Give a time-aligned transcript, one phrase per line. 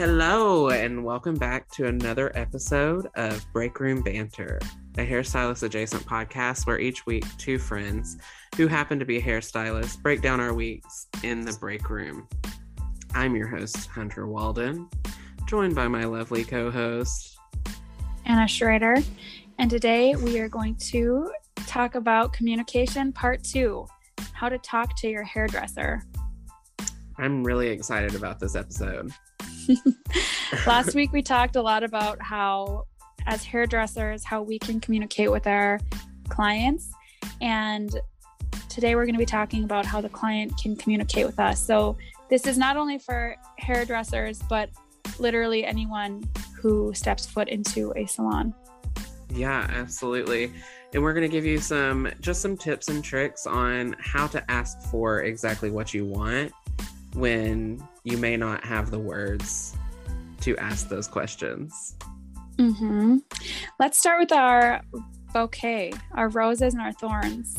[0.00, 4.58] Hello, and welcome back to another episode of Break Room Banter,
[4.96, 8.16] a hairstylist adjacent podcast where each week two friends
[8.56, 12.26] who happen to be hairstylists break down our weeks in the break room.
[13.12, 14.88] I'm your host, Hunter Walden,
[15.44, 17.36] joined by my lovely co host,
[18.24, 18.96] Anna Schrader.
[19.58, 21.30] And today we are going to
[21.66, 23.86] talk about communication part two
[24.32, 26.02] how to talk to your hairdresser.
[27.18, 29.12] I'm really excited about this episode.
[30.66, 32.86] Last week we talked a lot about how,
[33.26, 35.80] as hairdressers, how we can communicate with our
[36.28, 36.92] clients.
[37.40, 37.94] And
[38.68, 41.64] today we're going to be talking about how the client can communicate with us.
[41.64, 41.96] So,
[42.28, 44.70] this is not only for hairdressers, but
[45.18, 46.22] literally anyone
[46.54, 48.54] who steps foot into a salon.
[49.34, 50.52] Yeah, absolutely.
[50.92, 54.48] And we're going to give you some just some tips and tricks on how to
[54.50, 56.52] ask for exactly what you want
[57.14, 59.76] when you may not have the words
[60.40, 61.96] to ask those questions.
[62.56, 63.18] Mm-hmm.
[63.78, 64.82] Let's start with our
[65.32, 67.56] bouquet, our roses and our thorns.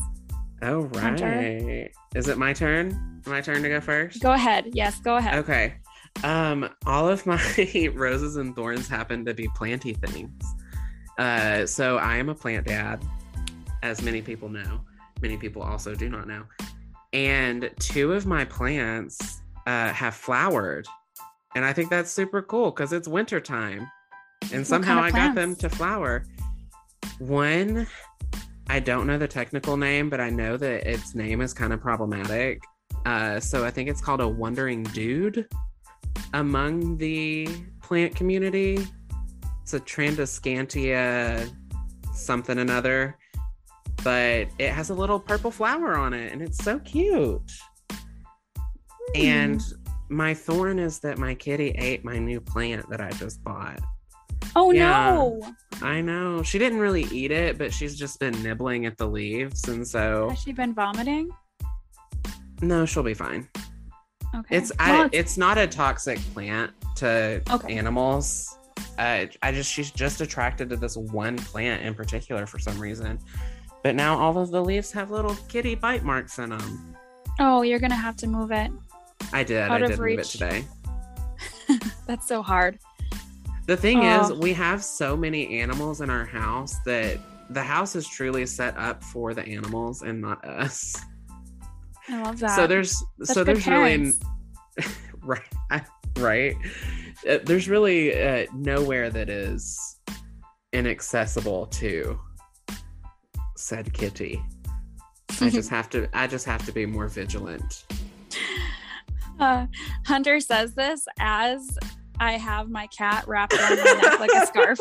[0.62, 1.02] Oh, right.
[1.02, 1.90] Hunter.
[2.16, 3.22] Is it my turn?
[3.26, 4.22] My turn to go first?
[4.22, 4.70] Go ahead.
[4.74, 5.40] Yes, go ahead.
[5.40, 5.76] Okay.
[6.24, 7.42] Um, all of my
[7.96, 10.44] roses and thorns happen to be planty things.
[11.18, 13.04] Uh, so I am a plant dad,
[13.84, 14.82] as many people know.
[15.22, 16.44] Many people also do not know.
[17.14, 20.88] And two of my plants uh, have flowered.
[21.56, 23.90] And I think that's super cool because it's wintertime.
[24.54, 26.26] And somehow kind of I got them to flower.
[27.20, 27.88] One,
[28.68, 31.82] I don't know the technical name, but I know that its name is kind of
[31.82, 32.62] problematic.
[33.06, 35.48] Uh, so I think it's called a wandering dude
[36.34, 37.48] among the
[37.82, 38.80] plant community.
[39.62, 41.50] It's a Tradescantia
[42.14, 43.18] something another,
[44.04, 47.52] but it has a little purple flower on it and it's so cute.
[49.16, 49.62] And
[50.10, 53.80] my thorn is that my kitty ate my new plant that I just bought.
[54.56, 55.42] Oh yeah, no.
[55.82, 56.44] I know.
[56.44, 59.68] She didn't really eat it, but she's just been nibbling at the leaves.
[59.68, 60.30] And so.
[60.30, 61.30] Has she been vomiting?
[62.62, 63.48] No, she'll be fine.
[64.36, 64.58] Okay.
[64.58, 65.16] It's well, I, it's...
[65.16, 67.76] it's not a toxic plant to okay.
[67.76, 68.58] animals.
[68.98, 73.20] Uh, I just she's just attracted to this one plant in particular for some reason.
[73.84, 76.96] But now all of the leaves have little kitty bite marks in them.
[77.40, 78.72] Oh, you're gonna have to move it.
[79.34, 79.62] I did.
[79.62, 80.18] Out I did reach.
[80.18, 80.66] move it today.
[82.08, 82.80] That's so hard.
[83.68, 84.22] The thing oh.
[84.22, 88.78] is, we have so many animals in our house that the house is truly set
[88.78, 90.96] up for the animals and not us.
[92.10, 92.56] I love that.
[92.56, 94.20] So there's Such so there's parents.
[94.78, 94.90] really
[95.22, 95.84] right
[96.18, 96.56] right.
[97.28, 100.00] Uh, there's really uh, nowhere that is
[100.74, 102.20] inaccessible to
[103.56, 104.42] said kitty.
[105.40, 107.86] I just have to I just have to be more vigilant.
[109.42, 109.66] Uh,
[110.06, 111.78] Hunter says this as
[112.20, 114.80] I have my cat wrapped around my neck like a scarf.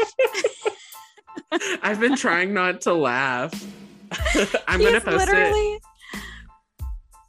[1.82, 3.52] I've been trying not to laugh.
[4.68, 5.82] I'm gonna post it.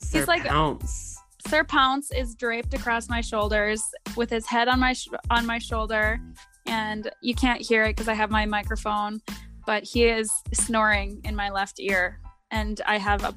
[0.01, 1.17] Sir he's like Pounce.
[1.47, 3.81] Sir Pounce is draped across my shoulders
[4.15, 6.19] with his head on my sh- on my shoulder,
[6.65, 9.21] and you can't hear it because I have my microphone.
[9.65, 12.19] But he is snoring in my left ear,
[12.51, 13.33] and I have a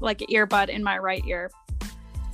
[0.00, 1.50] like earbud in my right ear.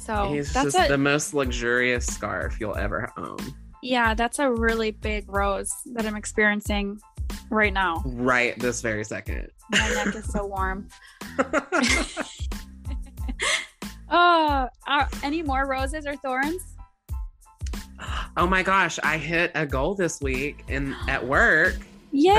[0.08, 3.36] So he's that's just a, the most luxurious scarf you'll ever own.
[3.82, 6.98] Yeah, that's a really big rose that I'm experiencing
[7.50, 8.02] right now.
[8.06, 9.50] Right this very second.
[9.70, 10.88] My neck is so warm.
[14.08, 16.62] oh, are any more roses or thorns?
[18.38, 21.76] Oh my gosh, I hit a goal this week in at work.
[22.12, 22.32] Yay!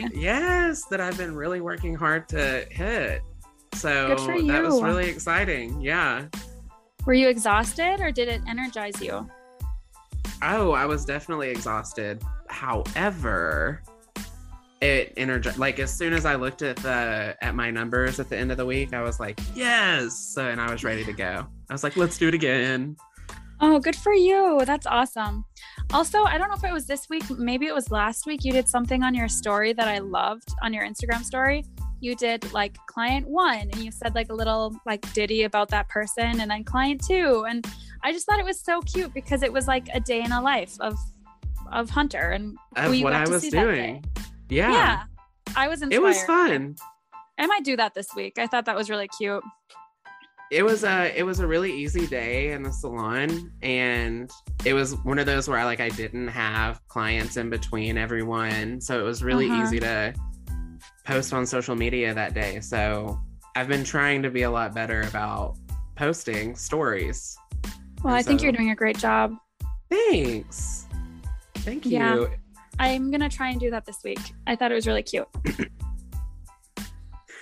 [0.00, 3.22] That, yes, that I've been really working hard to hit.
[3.74, 5.80] So that was really exciting.
[5.80, 6.26] Yeah.
[7.06, 9.28] Were you exhausted or did it energize you?
[10.42, 12.22] Oh, I was definitely exhausted.
[12.48, 13.82] However,
[14.80, 18.36] it energized like as soon as I looked at the at my numbers at the
[18.36, 20.36] end of the week, I was like, yes.
[20.38, 21.46] And I was ready to go.
[21.68, 22.96] I was like, let's do it again.
[23.60, 24.62] Oh, good for you.
[24.64, 25.44] That's awesome.
[25.92, 28.44] Also, I don't know if it was this week, maybe it was last week.
[28.44, 31.64] You did something on your story that I loved on your Instagram story
[32.00, 35.88] you did like client one and you said like a little like ditty about that
[35.88, 37.66] person and then client two and
[38.02, 40.40] i just thought it was so cute because it was like a day in a
[40.40, 40.96] life of
[41.72, 44.04] of hunter and of what i was doing.
[44.48, 44.72] Yeah.
[44.72, 45.02] Yeah.
[45.56, 46.00] I was inspired.
[46.00, 46.76] it was fun.
[47.38, 48.38] I might do that this week.
[48.38, 49.42] I thought that was really cute.
[50.50, 54.30] It was a it was a really easy day in the salon and
[54.64, 58.80] it was one of those where I like I didn't have clients in between everyone
[58.80, 59.62] so it was really uh-huh.
[59.62, 60.14] easy to
[61.04, 62.60] post on social media that day.
[62.60, 63.20] So
[63.56, 65.56] I've been trying to be a lot better about
[65.96, 67.36] posting stories.
[68.02, 69.34] Well, and I so, think you're doing a great job.
[69.90, 70.86] Thanks.
[71.56, 71.92] Thank you.
[71.92, 72.26] Yeah.
[72.78, 74.18] I'm gonna try and do that this week.
[74.46, 75.28] I thought it was really cute.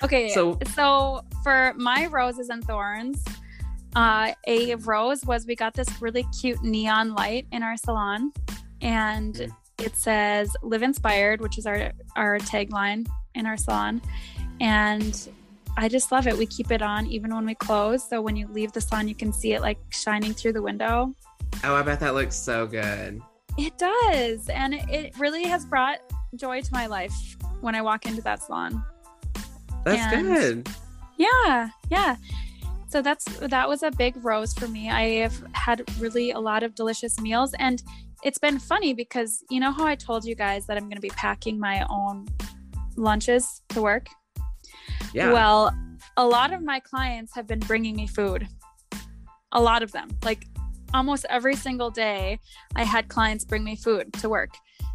[0.03, 3.25] okay, So- so so for my roses and thorns,
[3.97, 8.33] uh, a rose was we got this really cute neon light in our salon,
[8.81, 9.53] and Mm.
[9.85, 14.03] it says "Live Inspired," which is our our tagline in our salon,
[14.61, 15.29] and
[15.77, 16.37] I just love it.
[16.37, 19.15] We keep it on even when we close, so when you leave the salon, you
[19.15, 21.15] can see it like shining through the window.
[21.65, 23.21] Oh, I bet that looks so good.
[23.59, 24.49] It does.
[24.49, 25.99] And it really has brought
[26.37, 28.83] joy to my life when I walk into that salon.
[29.85, 30.69] That's And- good.
[31.19, 31.69] Yeah.
[31.91, 32.17] Yeah.
[32.89, 34.91] So that's that was a big rose for me.
[34.91, 37.83] I have had really a lot of delicious meals and
[38.23, 41.01] it's been funny because you know how I told you guys that I'm going to
[41.01, 42.29] be packing my own
[42.97, 44.09] lunches to work?
[45.13, 45.33] Yeah.
[45.33, 45.77] Well,
[46.17, 48.49] a lot of my clients have been bringing me food.
[49.53, 50.09] A lot of them.
[50.25, 50.47] Like
[50.95, 52.39] almost every single day,
[52.77, 54.51] I had clients bring me food to work.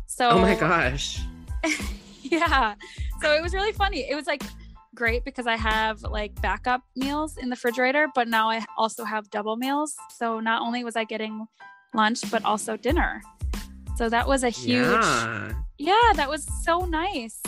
[0.07, 1.19] So oh my gosh.
[2.21, 2.75] yeah.
[3.21, 4.09] So it was really funny.
[4.09, 4.44] It was like
[4.95, 9.29] great because I have like backup meals in the refrigerator, but now I also have
[9.29, 9.95] double meals.
[10.17, 11.45] So not only was I getting
[11.94, 13.21] lunch, but also dinner.
[13.95, 15.53] So that was a huge Yeah.
[15.77, 17.41] yeah, that was so nice.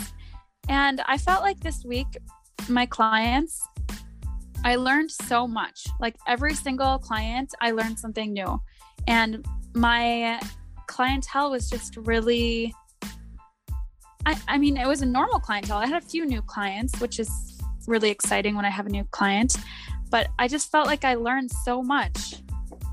[0.68, 2.06] And I felt like this week,
[2.68, 3.60] my clients,
[4.64, 5.86] I learned so much.
[6.00, 8.60] Like every single client, I learned something new.
[9.06, 10.40] And my
[10.86, 12.74] clientele was just really,
[14.26, 15.78] I, I mean, it was a normal clientele.
[15.78, 17.30] I had a few new clients, which is
[17.86, 19.56] really exciting when I have a new client.
[20.10, 22.34] But I just felt like I learned so much,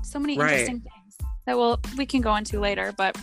[0.02, 0.52] so many Right.
[0.52, 1.16] interesting things
[1.46, 2.92] that we'll, we can go into later.
[2.96, 3.16] But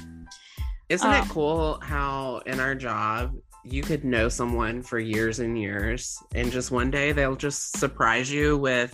[0.90, 3.34] Isn't it Um, cool how in our job
[3.66, 8.32] you could know someone for years and years and just one day they'll just surprise
[8.32, 8.94] you with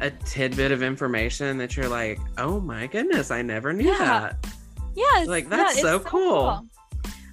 [0.00, 3.98] a tidbit of information that you're like, "Oh my goodness, I never knew Yeah.
[4.30, 4.46] that."
[4.94, 6.66] yeah Like, yeah, that's it's so cool.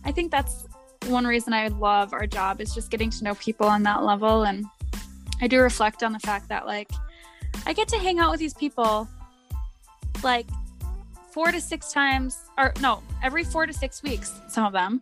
[0.06, 0.66] i think that's
[1.07, 4.44] one reason i love our job is just getting to know people on that level
[4.44, 4.66] and
[5.42, 6.90] i do reflect on the fact that like
[7.66, 9.10] i get to hang out with these people
[10.24, 10.48] like
[11.34, 15.02] four to six times or no every four to six weeks some of them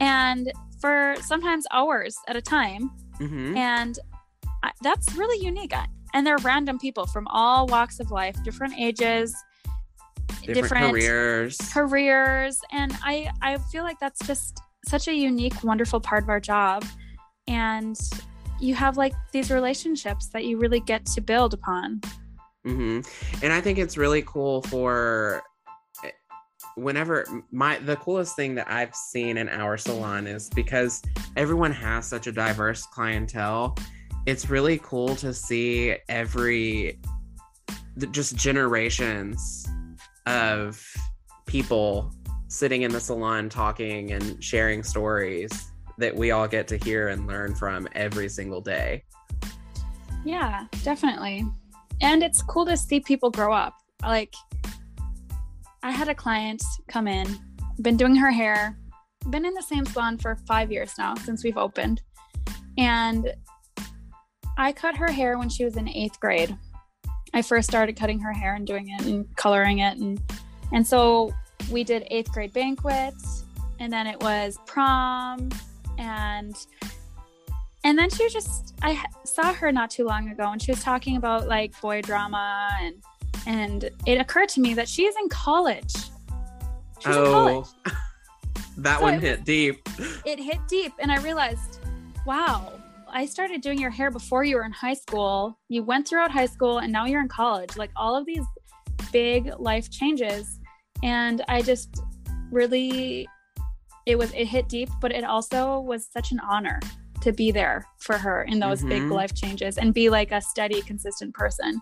[0.00, 2.90] and for sometimes hours at a time.
[3.20, 3.56] Mhm.
[3.56, 3.98] and
[4.62, 5.74] I, that's really unique.
[6.14, 9.34] And they're random people from all walks of life different ages
[10.44, 11.58] Different, careers.
[11.72, 12.60] careers.
[12.72, 16.84] And i i feel like that's just such a unique wonderful part of our job.
[17.46, 17.98] And
[18.60, 22.00] you have like these relationships that you really get to build upon.
[22.64, 23.00] Hmm
[23.42, 25.42] And I think it's really cool for
[26.78, 31.02] whenever my the coolest thing that I've seen in our salon is because
[31.36, 33.76] everyone has such a diverse clientele.
[34.26, 37.00] It's really cool to see every
[38.10, 39.66] just generations
[40.26, 40.84] of
[41.46, 42.12] people
[42.48, 45.50] sitting in the salon talking and sharing stories
[45.98, 49.02] that we all get to hear and learn from every single day.
[50.24, 51.44] yeah definitely
[52.00, 54.32] and it's cool to see people grow up like
[55.82, 57.26] i had a client come in
[57.80, 58.76] been doing her hair
[59.30, 62.02] been in the same salon for five years now since we've opened.
[62.76, 63.32] And
[64.56, 66.56] i cut her hair when she was in eighth grade.
[67.34, 69.98] I first started cutting her hair and doing it and coloring it.
[69.98, 70.20] And
[70.72, 71.32] and so
[71.70, 73.44] we did eighth grade banquets,
[73.78, 75.50] and then it was prom
[75.98, 76.54] and
[77.84, 80.82] and then she was just I saw her not too long ago and she was
[80.82, 83.02] talking about like boy drama and
[83.46, 85.92] and it occurred to me that she is in college.
[87.00, 87.66] She's in college.
[87.86, 87.92] Oh,
[88.78, 89.88] that So one it hit deep.
[90.24, 91.80] it hit deep and i realized
[92.26, 92.72] wow
[93.10, 95.58] i started doing your hair before you were in high school.
[95.68, 97.76] You went throughout high school and now you're in college.
[97.76, 98.44] Like all of these
[99.12, 100.60] big life changes.
[101.02, 102.02] And i just
[102.50, 103.26] really
[104.06, 106.80] it was it hit deep but it also was such an honor
[107.20, 109.12] to be there for her in those big Mhm.
[109.12, 111.80] life changes and be like a steady consistent person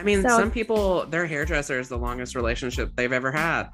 [0.00, 3.68] I mean, So- some people, their hairdresser is the longest relationship they've ever had.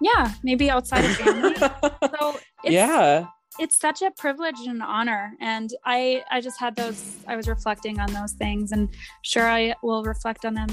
[0.00, 1.54] yeah maybe outside of family
[2.18, 3.26] so it's, yeah.
[3.58, 7.48] it's such a privilege and an honor and i i just had those i was
[7.48, 8.88] reflecting on those things and
[9.22, 10.68] sure i will reflect on them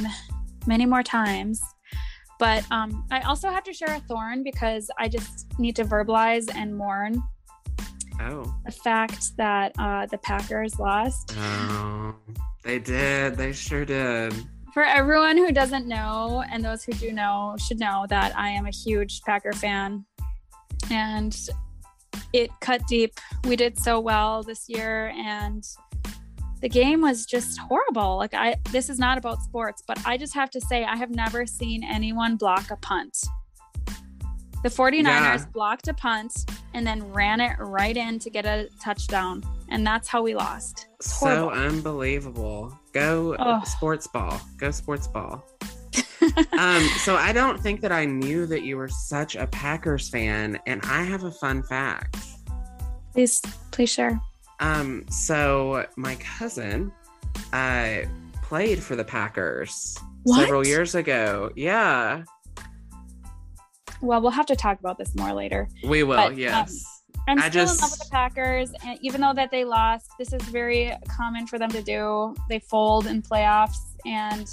[0.68, 1.60] many more times
[2.38, 6.46] but um i also have to share a thorn because i just need to verbalize
[6.54, 7.14] and mourn
[8.22, 8.44] Oh.
[8.66, 12.14] the fact that uh the packers lost Oh.
[12.64, 13.36] They did.
[13.38, 14.34] They sure did.
[14.76, 18.66] For everyone who doesn't know and those who do know should know that i am
[18.66, 20.06] a huge packer fan
[20.92, 21.48] and
[22.34, 25.66] it cut deep we did so well this year and
[26.62, 28.18] the game was just horrible.
[28.18, 31.12] Like I this is not about sports, but I just have to say I have
[31.12, 33.16] never seen anyone block a punt.
[34.64, 35.46] The 49ers Yeah.
[35.54, 36.34] blocked a punt
[36.74, 39.44] and then ran it right in to get a touchdown.
[39.70, 40.88] And that's how we lost.
[41.02, 42.78] So unbelievable.
[42.94, 43.66] Go Ugh.
[43.66, 44.40] sports ball.
[44.58, 45.44] Go sports ball.
[46.58, 50.60] um, so I don't think that I knew that you were such a Packers fan,
[50.66, 52.18] and I have a fun fact.
[53.14, 53.42] please
[53.72, 54.20] please share.
[54.60, 56.92] Um, so my cousin
[57.54, 58.00] uh
[58.44, 61.52] played for the Packers several years ago.
[61.56, 62.24] Yeah.
[64.02, 65.68] Well, we'll have to talk about this more later.
[65.84, 66.95] We will, But, um, yes.
[67.28, 70.32] I'm I still in love with the Packers, and even though that they lost, this
[70.32, 72.36] is very common for them to do.
[72.50, 74.48] They fold in playoffs, and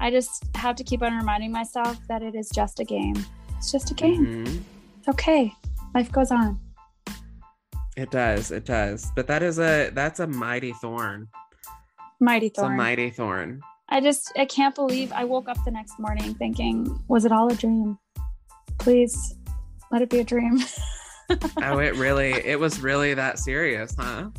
[0.00, 3.14] I just have to keep on reminding myself that it is just a game.
[3.56, 4.44] It's just a game.
[4.46, 4.62] Mhm.
[4.98, 5.52] It's okay.
[5.94, 6.58] Life goes on.
[7.96, 9.10] It does, it does.
[9.16, 11.28] But that is a that's a mighty thorn.
[12.20, 12.72] Mighty thorn.
[12.72, 13.60] It's a mighty thorn.
[13.88, 17.50] I just I can't believe I woke up the next morning thinking, was it all
[17.50, 17.98] a dream?
[18.78, 19.34] Please
[19.90, 20.58] let it be a dream.
[21.62, 24.30] Oh, it really it was really that serious, huh?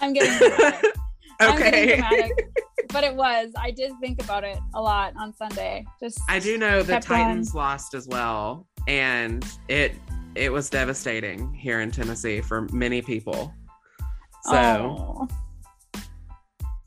[0.00, 0.94] I'm getting dramatic.
[1.40, 1.96] I'm getting okay.
[1.96, 2.48] dramatic.
[2.92, 3.52] but it was.
[3.58, 5.84] I did think about it a lot on Sunday.
[6.00, 7.18] Just I do know the kept on.
[7.18, 9.94] Titans lost as well, and it
[10.34, 13.52] it was devastating here in Tennessee for many people.
[14.44, 15.28] So Oh.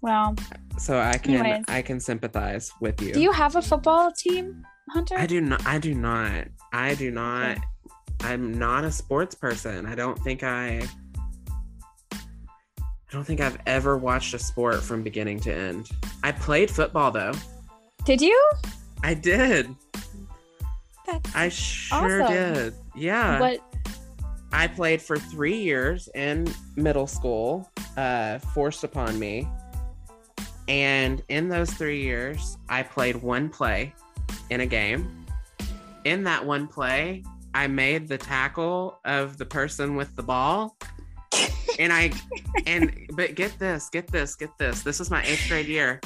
[0.01, 0.36] Well,
[0.77, 1.65] so I can Anyways.
[1.67, 3.13] I can sympathize with you.
[3.13, 5.15] do you have a football team, Hunter?
[5.17, 6.48] I do not I do not.
[6.72, 7.51] I do not.
[7.51, 7.62] Okay.
[8.22, 9.86] I'm not a sports person.
[9.86, 10.88] I don't think I
[12.12, 15.90] I don't think I've ever watched a sport from beginning to end.
[16.24, 17.34] I played football though.
[18.06, 18.52] Did you?
[19.04, 19.74] I did.
[21.06, 22.54] That's I sure Awesome.
[22.54, 22.74] did.
[22.96, 23.40] Yeah.
[23.40, 23.60] what
[24.52, 29.48] I played for three years in middle school, uh, forced upon me.
[30.68, 33.94] And in those three years, I played one play
[34.50, 35.26] in a game.
[36.04, 37.24] In that one play,
[37.58, 40.78] I made the tackle of the person with the ball.
[41.80, 42.12] and I,
[42.68, 44.84] and, but get this, get this, get this.
[44.84, 46.00] This is my eighth grade year.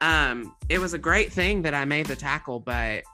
[0.00, 3.04] Um, it was a great thing that I made the tackle, but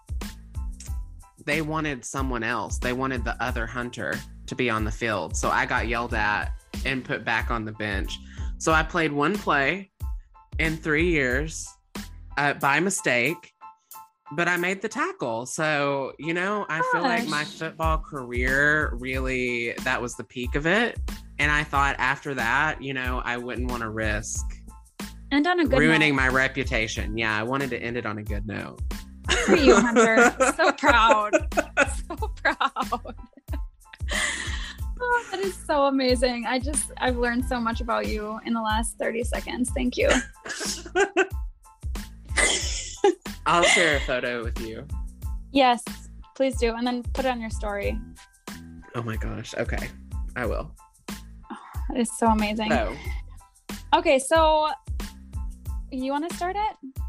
[1.44, 2.78] they wanted someone else.
[2.78, 4.14] They wanted the other hunter
[4.46, 5.36] to be on the field.
[5.36, 6.54] So I got yelled at
[6.86, 8.18] and put back on the bench.
[8.56, 9.90] So I played one play
[10.58, 11.68] in three years
[12.38, 13.52] uh, by mistake,
[14.36, 15.46] but I made the tackle.
[15.46, 20.66] So, you know, I feel like my football career really, that was the peak of
[20.66, 20.98] it.
[21.38, 24.44] And I thought after that, you know, I wouldn't want to risk
[25.30, 26.22] and on a good ruining note.
[26.22, 27.18] my reputation.
[27.18, 28.80] Yeah, I wanted to end it on a good note.
[29.46, 30.34] For you, Hunter.
[30.56, 31.32] so proud.
[32.08, 33.16] So proud.
[35.06, 36.46] Oh, that is so amazing.
[36.46, 39.70] I just I've learned so much about you in the last 30 seconds.
[39.74, 40.08] Thank you.
[43.46, 44.86] I'll share a photo with you.
[45.52, 45.82] Yes,
[46.34, 46.74] please do.
[46.74, 47.98] And then put it on your story.
[48.94, 49.54] Oh my gosh.
[49.56, 49.88] Okay.
[50.36, 50.70] I will.
[51.08, 52.70] That is so amazing.
[52.70, 52.94] So,
[53.94, 54.68] Okay, so
[55.92, 57.02] you want to start it?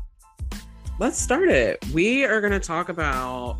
[0.99, 1.83] let's start it.
[1.93, 3.57] We are going to talk about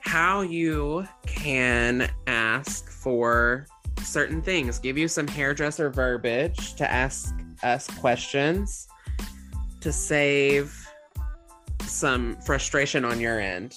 [0.00, 3.66] how you can ask for
[4.02, 8.88] certain things, give you some hairdresser verbiage to ask us questions
[9.80, 10.87] to save
[11.88, 13.76] some frustration on your end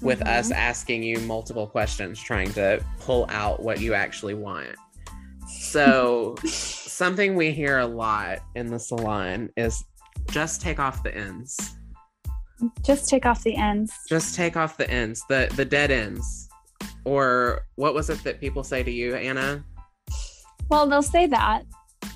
[0.00, 0.38] with Mhm.
[0.38, 4.74] us asking you multiple questions trying to pull out what you actually want.
[5.48, 9.82] So, something we hear a lot in the salon is
[10.30, 11.76] just take off the ends.
[12.84, 13.92] Just take off the ends.
[14.08, 16.48] Just take off the ends, the the dead ends.
[17.04, 19.64] Or what was it that people say to you, Anna?
[20.68, 21.64] Well, they'll say that,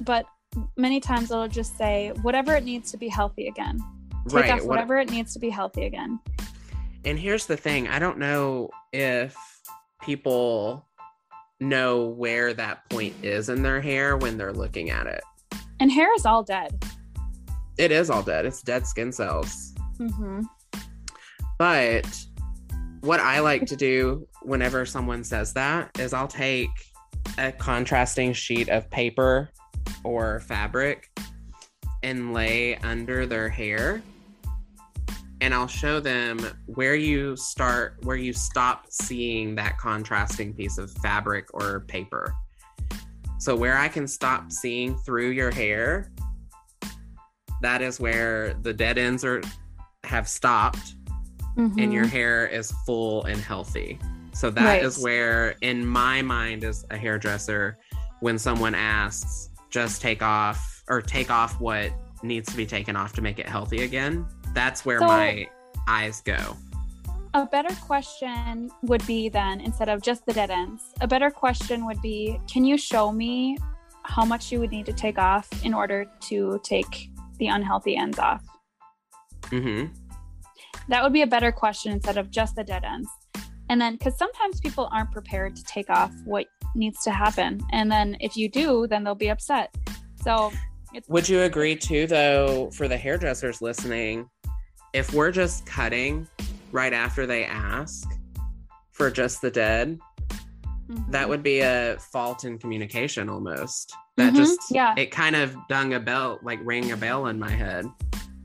[0.03, 0.25] but
[0.77, 3.81] many times they'll just say whatever it needs to be healthy again.
[4.29, 6.19] Take off what- whatever it needs to be healthy again.
[7.05, 9.37] and here's the thing, I don't know if
[10.03, 10.85] people
[11.61, 15.23] know where that point is in their hair when they're looking at it.
[15.79, 16.85] And hair is all dead.
[17.79, 18.45] It is all dead.
[18.45, 19.73] It's dead skin cells.
[19.99, 20.43] Mm-hmm.
[21.59, 22.07] But
[23.03, 26.71] what I like to do whenever someone says that is I'll take
[27.39, 29.51] a contrasting sheet of paper
[30.05, 31.09] or fabric
[32.03, 34.03] and lay under their hair.
[35.41, 40.91] And I'll show them where you start, where you stop seeing that contrasting piece of
[41.03, 42.35] fabric or paper.
[43.39, 46.11] So, where I can stop seeing through your hair,
[47.61, 49.43] that is where the dead ends are
[50.05, 50.95] have stopped
[51.57, 52.13] and your mm-hmm.
[52.13, 53.99] hair is full and healthy.
[54.33, 55.05] So that is Right.
[55.05, 57.79] where, in my mind, as a hairdresser,
[58.21, 63.13] when someone asks, just take off or take off what needs to be taken off
[63.15, 64.27] to make it healthy again.
[64.57, 65.47] That's where So- my
[65.87, 66.57] eyes go.
[67.35, 71.85] A better question would be then, instead of just the dead ends, a better question
[71.85, 73.59] would be Can you show me
[74.05, 78.19] how much you would need to take off in order to take the unhealthy ends
[78.19, 78.43] off?
[79.43, 79.93] Mm-hmm.
[80.89, 83.11] That would be a better question instead of just the dead ends.
[83.69, 87.61] And then, because sometimes people aren't prepared to take off what needs to happen.
[87.73, 89.75] And then if you do, then they'll be upset.
[90.23, 90.51] So,
[90.95, 94.31] it's, Would you agree too, though, for the hairdressers listening,
[94.97, 96.27] if we're just cutting
[96.73, 98.09] right after they ask
[98.93, 99.99] for just the dead,
[101.11, 101.29] that Mhm.
[101.29, 103.95] would be a fault in communication almost.
[104.17, 104.95] That Mhm, just yeah.
[104.97, 107.85] it kind of dung a bell, like rang a bell in my head.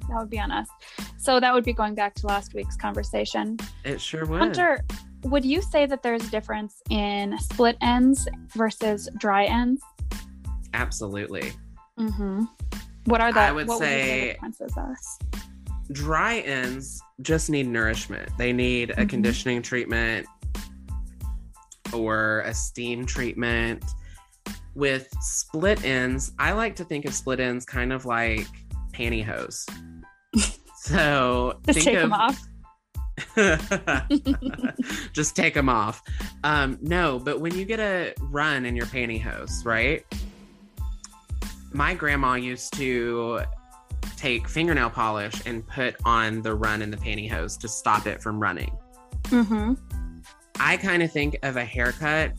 [0.10, 0.67] that would be on us.
[1.17, 3.55] So, that would be going back to last week's conversation.
[3.86, 4.41] It sure would.
[4.41, 4.81] Hunter,
[5.24, 9.81] would you say that there's a difference in split ends versus dry ends?
[10.74, 11.53] Absolutely.
[11.98, 12.43] Mm-hmm.
[13.05, 13.39] What are the?
[13.39, 14.96] I would what you say- the differences are?
[15.91, 18.29] Dry ends just need nourishment.
[18.38, 19.10] They need a Mhm.
[19.10, 20.27] conditioning treatment
[21.93, 23.83] or a steam treatment.
[24.74, 28.48] With split ends, I like to think of split ends kind of like
[28.93, 29.65] pantyhose.
[30.77, 32.39] so Just think take of them off.
[35.13, 36.01] just take them off.
[36.43, 40.05] Um, no, but when you get a run in your pantyhose, right?
[41.74, 43.41] My grandma used to
[44.22, 48.40] take fingernail polish and put on the run in the pantyhose to stop it from
[48.40, 48.72] running.
[49.24, 49.74] Mm-hmm.
[50.60, 52.34] I kind of think of a haircut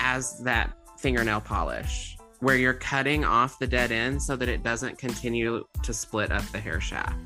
[0.00, 4.98] as that fingernail polish where you're cutting off the dead end so that it doesn't
[4.98, 7.16] continue to split up the hair shaft.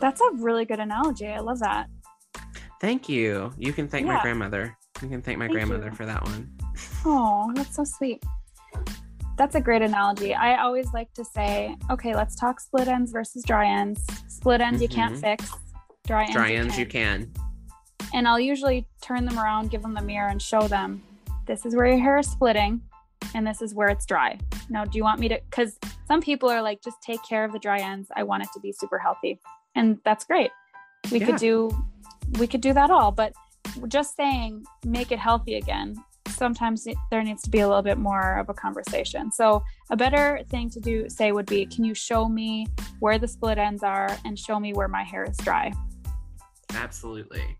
[0.00, 1.26] That's a really good analogy.
[1.26, 1.88] I love that.
[2.80, 3.52] Thank you.
[3.58, 4.74] You can thank my grandmother.
[5.02, 5.94] You can thank my Thank grandmother you.
[5.94, 6.50] for that one.
[7.04, 8.24] Oh, that's so sweet.
[9.36, 10.34] That's a great analogy.
[10.34, 14.04] I always like to say, okay, let's talk split ends versus dry ends.
[14.28, 15.20] Split ends you can't Mhm.
[15.20, 15.52] fix.
[16.06, 17.30] Dry ends, Dry you ends, you can.
[17.32, 18.08] can.
[18.14, 21.02] And I'll usually turn them around, give them the mirror, and show them
[21.46, 22.80] this is where your hair is splitting,
[23.34, 24.38] and this is where it's dry.
[24.70, 25.40] Now, do you want me to?
[25.50, 28.08] Because some people are like, just take care of the dry ends.
[28.16, 29.38] I want it to be super healthy,
[29.74, 30.50] and that's great.
[31.12, 31.26] We Yeah.
[31.26, 31.70] could do,
[32.38, 33.32] we could do that all, but
[33.88, 35.96] just saying make it healthy again.
[36.28, 39.30] Sometimes there needs to be a little bit more of a conversation.
[39.32, 42.66] So a better thing to do say would be, can you show me
[43.00, 45.72] where the split ends are and show me where my hair is dry?
[46.74, 47.56] Absolutely.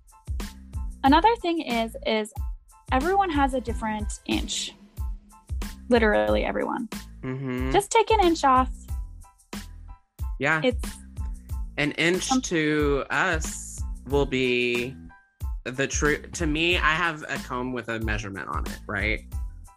[1.05, 2.33] another thing is is
[2.93, 4.75] everyone has a different inch
[5.89, 6.89] literally everyone
[7.23, 8.71] hmm just take an inch off
[10.39, 10.61] yeah.
[10.63, 10.89] it's
[11.79, 14.95] An inch Um, to us will be
[15.71, 16.19] the true.
[16.23, 19.21] To me, I have a comb with a measurement on it, right?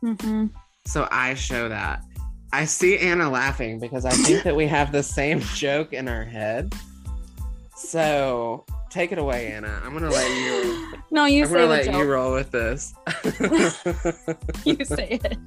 [0.04, 0.50] mhm.
[0.86, 2.04] So I show that.
[2.52, 6.24] I see Anna laughing because I think that we have the same joke in our
[6.24, 6.74] head.
[7.76, 9.82] So take it away, Anna.
[9.84, 10.94] I'm gonna let you.
[11.12, 12.94] no you I'm say gonna let you, roll with this.
[14.66, 15.38] You say it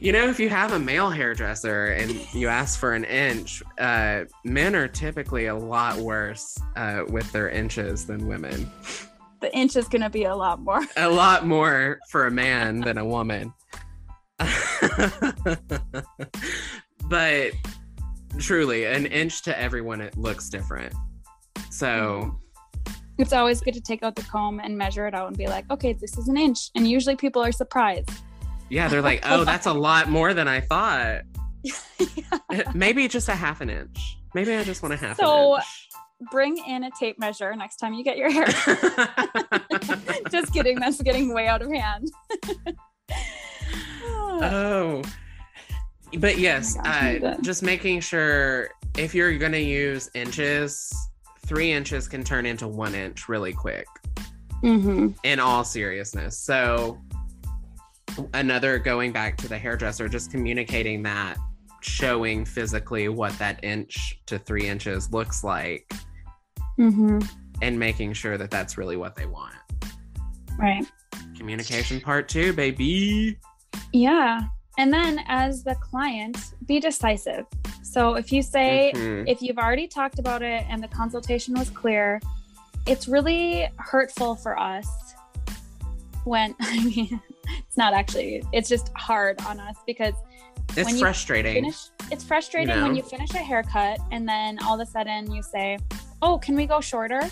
[0.00, 4.24] you know, if you have a male hairdresser and you ask for an inch, uh,
[4.44, 8.70] men are typically a lot worse uh, with their inches than women.
[9.40, 12.98] the inch is gonna be a lot more A lot more for a man than
[12.98, 13.52] a woman.
[17.08, 17.52] but
[18.38, 20.94] truly, an inch to everyone, it looks different.
[21.70, 22.38] So,
[23.18, 25.70] it's always good to take out the comb and measure it out and be like
[25.70, 28.10] okay this is an inch and usually people are surprised
[28.72, 31.22] yeah, they're like, oh, that's a lot more than I thought.
[32.74, 34.18] Maybe just a half an inch.
[34.34, 35.28] Maybe I just want a half an inch.
[35.28, 35.58] So-
[36.30, 38.46] bring in a tape measure next time you get your hair
[40.30, 42.08] just kidding that's getting way out of hand
[44.42, 45.02] oh.
[46.18, 50.92] But yes, gosh, I uh, just making sure if you're going to use inches,
[51.46, 53.86] three inches can turn into one inch really quick,
[54.62, 55.08] mm-hmm.
[55.24, 56.38] in all seriousness.
[56.38, 57.00] So,
[58.34, 61.36] another going back to the hairdresser, just communicating that,
[61.80, 65.92] showing physically what that inch to three inches looks like,
[66.78, 67.18] Mm-hmm.
[67.60, 69.54] and making sure that that's really what they want.
[70.58, 70.84] right
[71.36, 73.38] Communication part two, baby.
[73.92, 74.42] Yeah.
[74.78, 77.44] And then as the client, be decisive.
[77.82, 79.28] So if you say, Mhm.
[79.28, 82.20] if you've already talked about it and the consultation was clear,
[82.86, 84.86] it's really hurtful for us
[86.24, 90.14] when, I mean, it's not actually, it's just hard on us because
[90.76, 91.54] it's you frustrating.
[91.54, 91.76] finish,
[92.10, 92.82] it's frustrating know?
[92.82, 95.78] when you finish a haircut and then all of a sudden you say,
[96.22, 97.22] oh, can we go shorter?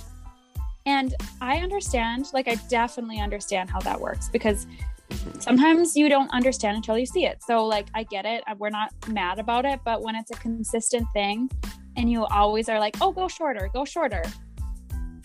[0.87, 4.67] And I understand, like, I definitely understand how that works because
[5.11, 5.39] mm-hmm.
[5.39, 7.43] sometimes you don't understand until you see it.
[7.43, 8.43] So, like, I get it.
[8.59, 9.81] We're not mad about it.
[9.85, 11.51] But when it's a consistent thing
[11.97, 14.23] and you always are like, oh, go shorter, go shorter,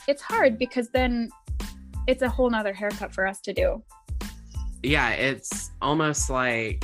[0.08, 1.30] it's hard because then
[2.08, 3.82] it's a whole nother haircut for us to do.
[4.86, 6.84] Yeah, it's almost like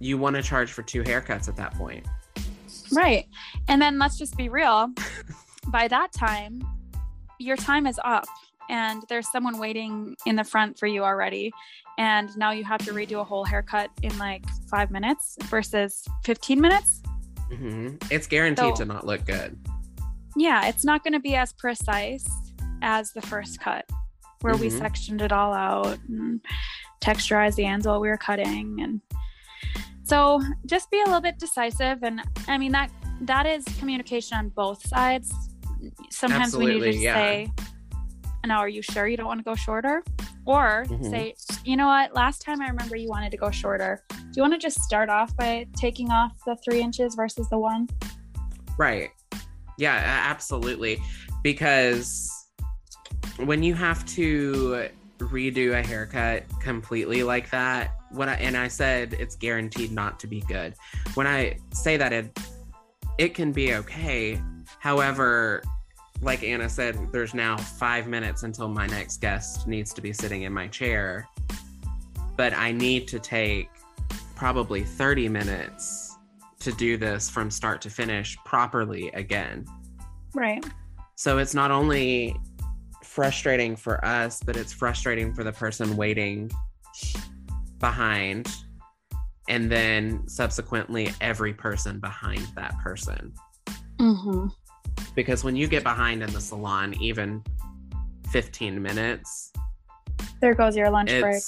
[0.00, 2.06] you want to charge for two haircuts at that point.
[2.92, 3.26] Right.
[3.68, 4.88] And then let's just be real.
[5.68, 6.62] By that time,
[7.38, 8.24] your time is up
[8.70, 11.52] and there's someone waiting in the front for you already.
[11.98, 16.60] And now you have to redo a whole haircut in like five minutes versus 15
[16.60, 17.02] minutes.
[17.52, 19.58] hmm It's guaranteed So- to not look good.
[20.36, 22.24] Yeah, it's not going to be as precise
[22.82, 23.84] as the first cut
[24.40, 24.78] where we Mhm.
[24.78, 26.40] sectioned it all out and
[27.00, 29.00] texturized the ends while we were cutting and
[30.04, 34.48] so just be a little bit decisive and i mean that that is communication on
[34.50, 35.32] both sides
[36.10, 37.14] sometimes we need to yeah.
[37.14, 37.52] say
[38.46, 40.02] now are you sure you don't want to go shorter
[40.46, 41.10] or Mhm.
[41.10, 44.42] say you know what last time i remember you wanted to go shorter do you
[44.42, 47.86] want to just start off by taking off the three inches versus the one
[48.78, 49.10] Right.
[49.76, 51.02] Yeah, absolutely.
[51.42, 52.37] Because
[53.38, 59.14] when you have to redo a haircut completely like that, what I and I said
[59.14, 60.74] it's guaranteed not to be good.
[61.14, 62.38] When I say that it
[63.18, 64.40] it can be okay.
[64.78, 65.62] However,
[66.20, 70.42] like Anna said, there's now five minutes until my next guest needs to be sitting
[70.42, 71.28] in my chair.
[72.36, 73.68] But I need to take
[74.36, 76.16] probably 30 minutes
[76.60, 79.66] to do this from start to finish properly again.
[80.34, 80.64] right
[81.16, 82.36] So it's not only
[83.18, 86.48] frustrating for us, but it's frustrating for the person waiting
[87.80, 88.48] behind.
[89.48, 93.34] And then subsequently, every person behind that person.
[93.98, 94.46] mm-hmm.
[95.16, 97.42] Because when you get behind in the salon, even
[98.30, 99.52] 15 minutes,
[100.40, 101.42] there goes your lunch break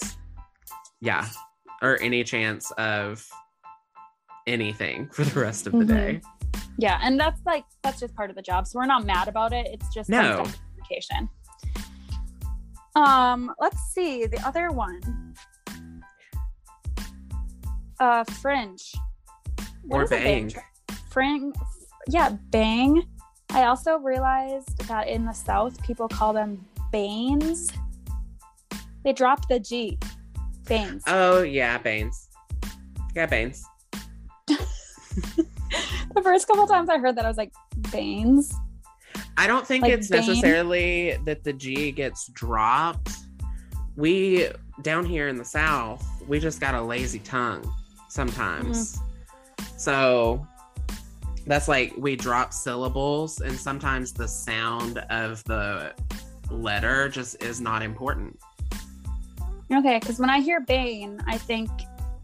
[1.00, 1.28] yeah,
[1.82, 3.24] or any chance of
[4.48, 5.86] anything for the rest of the Mhm.
[5.86, 6.20] day.
[6.78, 8.66] Yeah, and that's like that's just part of the job.
[8.66, 9.68] So we're not mad about it.
[9.70, 10.44] It's just No.
[10.72, 11.28] communication.
[12.94, 15.34] Um, let's see the other one.
[17.98, 18.92] Uh, fringe.
[19.84, 20.48] What Or bang.
[20.48, 20.58] tr-
[21.10, 21.52] Fring.
[22.08, 23.02] Yeah, bang.
[23.50, 27.70] I also realized that in the South, people call them banes.
[29.04, 29.98] They drop the G.
[30.66, 31.02] Banes.
[31.06, 32.28] Oh, yeah, Baines.
[33.14, 33.64] Yeah, Baines.
[34.46, 37.52] the first couple times I heard that, I was like,
[37.90, 38.52] Banes.
[39.36, 40.26] I don't think Like it's Bane?
[40.26, 43.10] necessarily that the G gets dropped.
[43.96, 44.48] We
[44.82, 47.70] down here in the South, we just got a lazy tongue
[48.08, 48.96] sometimes.
[48.96, 49.76] Mm-hmm.
[49.76, 50.46] So
[51.46, 55.94] that's like we drop syllables, and sometimes the sound of the
[56.50, 58.38] letter just is not important.
[59.72, 61.70] Okay, because when I hear Bane, I think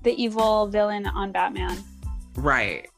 [0.03, 1.79] the evil villain on Batman.
[2.37, 2.89] Right.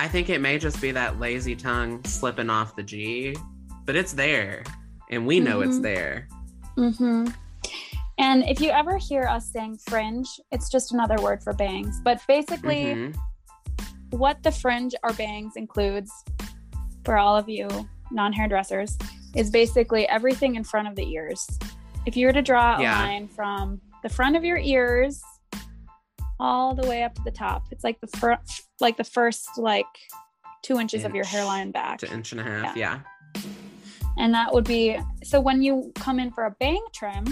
[0.00, 3.36] I think it may just be that lazy tongue slipping off the G,
[3.84, 4.64] but it's there,
[5.10, 5.82] and we know it's Mhm.
[5.82, 6.28] there.
[6.78, 7.26] Mm-hmm.
[8.16, 12.00] And if you ever hear us saying fringe, it's just another word for bangs.
[12.02, 13.14] But basically, Mhm.
[14.08, 16.10] what the fringe or bangs includes
[17.04, 17.68] for all of you
[18.10, 18.96] non hairdressers
[19.36, 21.46] is basically everything in front of the ears.
[22.06, 22.98] If you were to draw a Yeah.
[23.02, 25.22] line from the front of your ears
[26.40, 29.86] all the way up to the top, it's like the first, like the first like
[30.62, 31.98] two inches of your hairline back.
[32.00, 33.00] To inch and a half, yeah.
[34.18, 37.24] and that would be so when you come in for a bang trim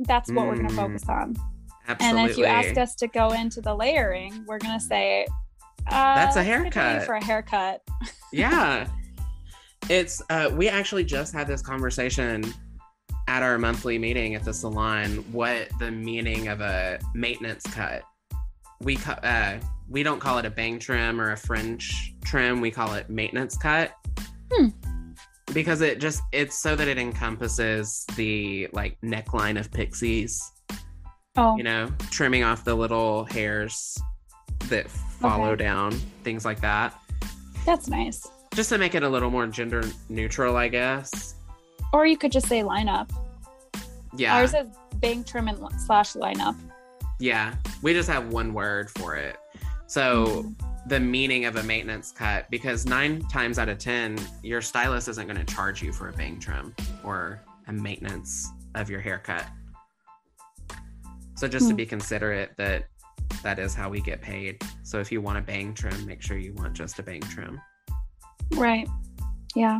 [0.00, 0.76] that's what we're going to Mm.
[0.76, 1.36] focus on
[1.88, 2.20] Absolutely.
[2.22, 5.26] and if you ask us to go into the layering we're going to say
[5.88, 7.04] uh, That's a you haircut.
[7.04, 7.82] for a haircut
[8.32, 8.86] yeah
[9.88, 12.44] it's uh we actually just had this conversation
[13.32, 18.02] at our monthly meeting at the salon what the meaning of a maintenance cut.
[18.82, 19.56] We cut uh
[19.88, 22.60] we don't call it a bang trim or a fringe trim.
[22.60, 23.92] We call it maintenance cut.
[24.52, 24.68] Hmm.
[25.54, 30.42] because it just it's so that it encompasses the like neckline of pixies.
[31.36, 31.56] Oh.
[31.56, 33.98] You know trimming off the little hairs
[34.68, 35.64] that follow Okay.
[35.64, 35.92] down
[36.22, 36.94] things like that.
[37.64, 38.28] That's nice.
[38.54, 41.34] Just to make it a little more gender neutral, I guess.
[41.94, 43.08] or you could just say lineup
[44.16, 46.56] Yeah, ours is bang trim and slash lineup
[47.22, 47.54] yeah.
[47.82, 49.36] We just have one word for it.
[49.86, 50.52] So
[50.88, 55.28] the meaning of a maintenance cut, because nine times out of ten, your stylist isn't
[55.28, 59.46] going to charge you for a bang trim or a maintenance of your haircut.
[61.36, 61.76] So just to Hmm.
[61.76, 62.86] be considerate that
[63.44, 64.60] that is how we get paid.
[64.82, 67.60] So if you want a bang trim, make sure you want just a bang trim.
[68.56, 68.88] right
[69.54, 69.78] yeah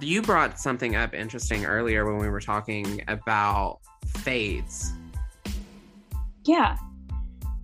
[0.00, 3.80] you brought something up interesting earlier when we were talking about
[4.18, 4.92] fades.
[6.44, 6.76] Yeah.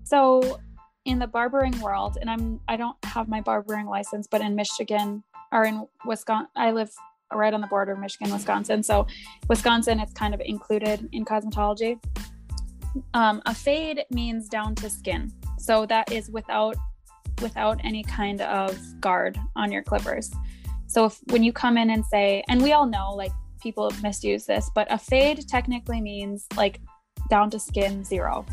[0.05, 0.61] So
[1.05, 5.23] in the barbering world, and I'm I don't have my barbering license, but in Michigan
[5.53, 6.91] or in Wisconsin, I live
[7.33, 8.83] right on the border of Michigan, Wisconsin.
[8.83, 9.07] So
[9.49, 11.99] Wisconsin, it's kind of included in cosmetology.
[13.15, 15.33] Um, a fade means down to skin.
[15.59, 16.77] So that is without
[17.41, 20.31] without any kind of guard on your clippers.
[20.89, 24.47] So if when you come in and say, and we all know like people misuse
[24.47, 26.81] this, but a fade technically means like
[27.31, 28.45] down to skin 0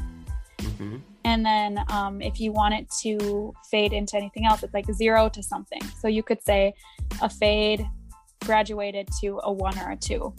[0.78, 0.98] Mm-hmm.
[1.24, 5.30] And then um, if you want it to fade into anything else, it's like zero
[5.30, 5.82] to something.
[6.00, 6.74] So you could say
[7.22, 7.86] a fade
[8.44, 10.34] graduated to a one or a two.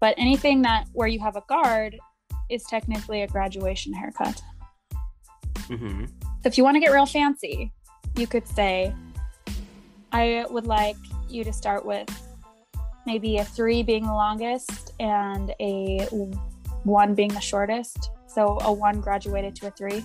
[0.00, 1.98] But anything that where you have a guard
[2.50, 4.40] is technically a graduation haircut.
[5.68, 6.04] Mm-hmm.
[6.04, 7.72] So if you want to get real fancy,
[8.16, 8.94] you could say,
[10.16, 10.96] I would like
[11.28, 12.08] you to start with
[13.04, 16.06] maybe a three being the longest and a
[16.84, 18.10] one being the shortest.
[18.26, 20.02] So a one graduated to a three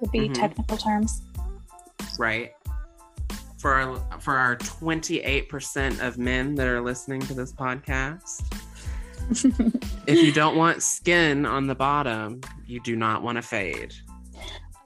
[0.00, 0.34] would be Mhm.
[0.34, 1.22] technical terms.
[2.18, 2.52] Right.
[3.56, 8.44] For our for our 28% of men that are listening to this podcast,
[10.06, 13.94] if you don't want skin on the bottom, you do not want to fade.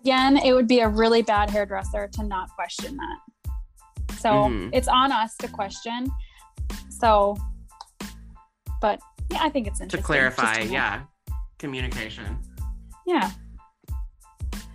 [0.02, 3.18] Again, it would be a really bad hairdresser to not question that.
[4.18, 4.70] So Mhm.
[4.72, 6.10] it's on us to question.
[6.90, 7.36] So,
[8.80, 9.00] but
[9.30, 10.00] yeah, I think it's interesting.
[10.02, 11.02] To clarify, to yeah,
[11.58, 12.38] communication.
[13.06, 13.30] Yeah.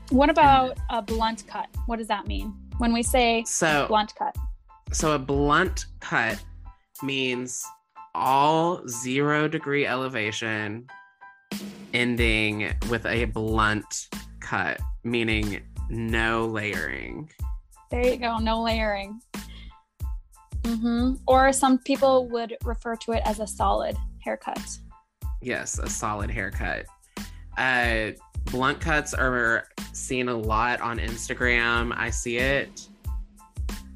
[0.10, 1.68] What about a blunt cut?
[1.88, 2.54] What does that mean?
[2.78, 4.36] When we say So blunt cut.
[4.92, 6.44] so a blunt cut
[7.02, 7.64] means
[8.16, 10.88] all zero degree elevation
[11.94, 14.08] ending with a blunt
[14.40, 17.30] cut, meaning no layering.
[17.94, 19.22] There you go, no layering.
[20.66, 24.60] hmm Or some people would refer to it as a solid haircut.
[25.44, 26.88] Yes, a solid haircut.
[27.56, 28.14] Uh,
[28.46, 31.94] blunt cuts are seen a lot on Instagram.
[31.96, 32.90] I see it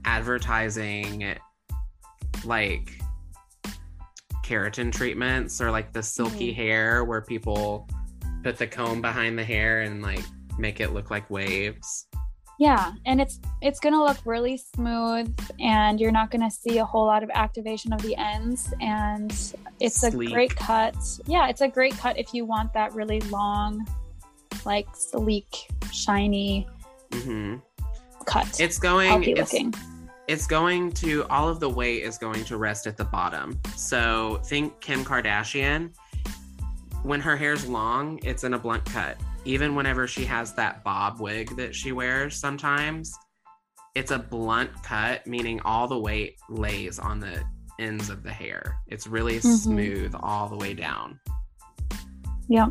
[0.05, 1.35] advertising
[2.45, 3.01] like
[4.45, 6.55] keratin treatments or like the silky Mhm.
[6.55, 7.89] hair where people
[8.43, 10.23] put the comb behind the hair and like
[10.59, 12.06] make it look like waves.
[12.59, 17.05] Yeah, and it's it's gonna look really smooth, and you're not gonna see a whole
[17.05, 19.31] lot of activation of the ends, and
[19.79, 20.95] it's a great cut.
[21.27, 23.87] Yeah, it's a great cut if you want that really long,
[24.65, 26.67] like sleek, shiny
[27.13, 27.57] hmm
[28.27, 28.59] cut.
[28.59, 29.23] It's going.
[29.23, 29.73] It's, looking.
[30.27, 33.59] it's going to all of the weight is going to rest at the bottom.
[33.75, 35.91] So think Kim Kardashian.
[37.03, 39.17] When her hair's long, it's in a blunt cut.
[39.47, 43.17] Even whenever she has that bob wig that she wears sometimes,
[43.95, 47.41] it's a blunt cut, meaning all the weight lays on the
[47.79, 48.77] ends of the hair.
[48.87, 49.57] It's really Mhm.
[49.57, 51.21] smooth all the way down.
[52.49, 52.67] Yeah.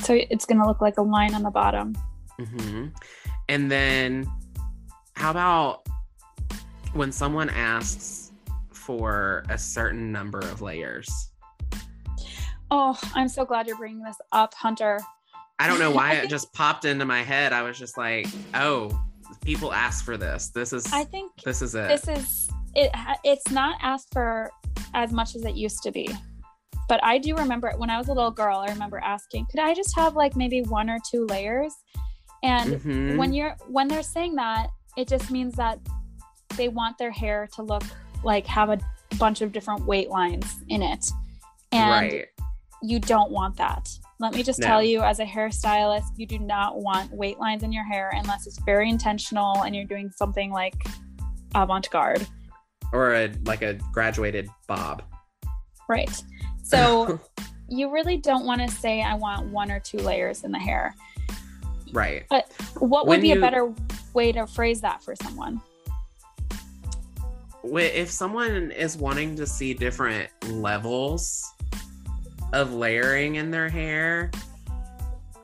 [0.00, 1.94] So it's gonna look like a line on the bottom.
[2.38, 2.86] hmm
[3.50, 4.26] And then,
[5.16, 5.86] how about
[6.94, 8.32] when someone asks
[8.72, 11.32] for a certain number of layers?
[12.70, 15.00] Oh, I'm so glad you're bringing this up, Hunter.
[15.64, 17.54] I don't know why I it just popped into my head.
[17.54, 18.90] I was just like, oh,
[19.42, 20.50] people ask for this.
[20.50, 21.88] This is I think this is it.
[21.88, 22.90] this is it.
[23.24, 24.50] It's not asked for
[24.92, 26.08] as much as it used to be.
[26.86, 28.58] But I do remember when I was a little girl.
[28.58, 31.72] I remember asking, "Could I just have like maybe one or two layers?"
[32.42, 33.16] And Mhm.
[33.16, 35.78] when you're when they're saying that, it just means that
[36.56, 37.84] they want their hair to look
[38.22, 38.78] like have a
[39.18, 41.06] bunch of different weight lines in it,
[41.72, 42.26] and right.
[42.82, 43.88] you don't want that.
[44.24, 44.66] Let me just No.
[44.66, 48.46] tell you, as a hairstylist, you do not want weight lines in your hair unless
[48.46, 50.72] it's very intentional and you're doing something like
[51.54, 52.26] avant garde.
[52.90, 55.02] Or a like a graduated bob.
[55.90, 56.22] Right.
[56.62, 57.20] So
[57.68, 60.94] you really don't want to say, I want one or two layers in the hair.
[61.92, 62.24] right.
[62.30, 63.74] What When would be a better
[64.14, 65.60] way to phrase that for someone?
[67.62, 71.44] If someone is wanting to see different levels
[72.54, 74.30] of layering in their hair,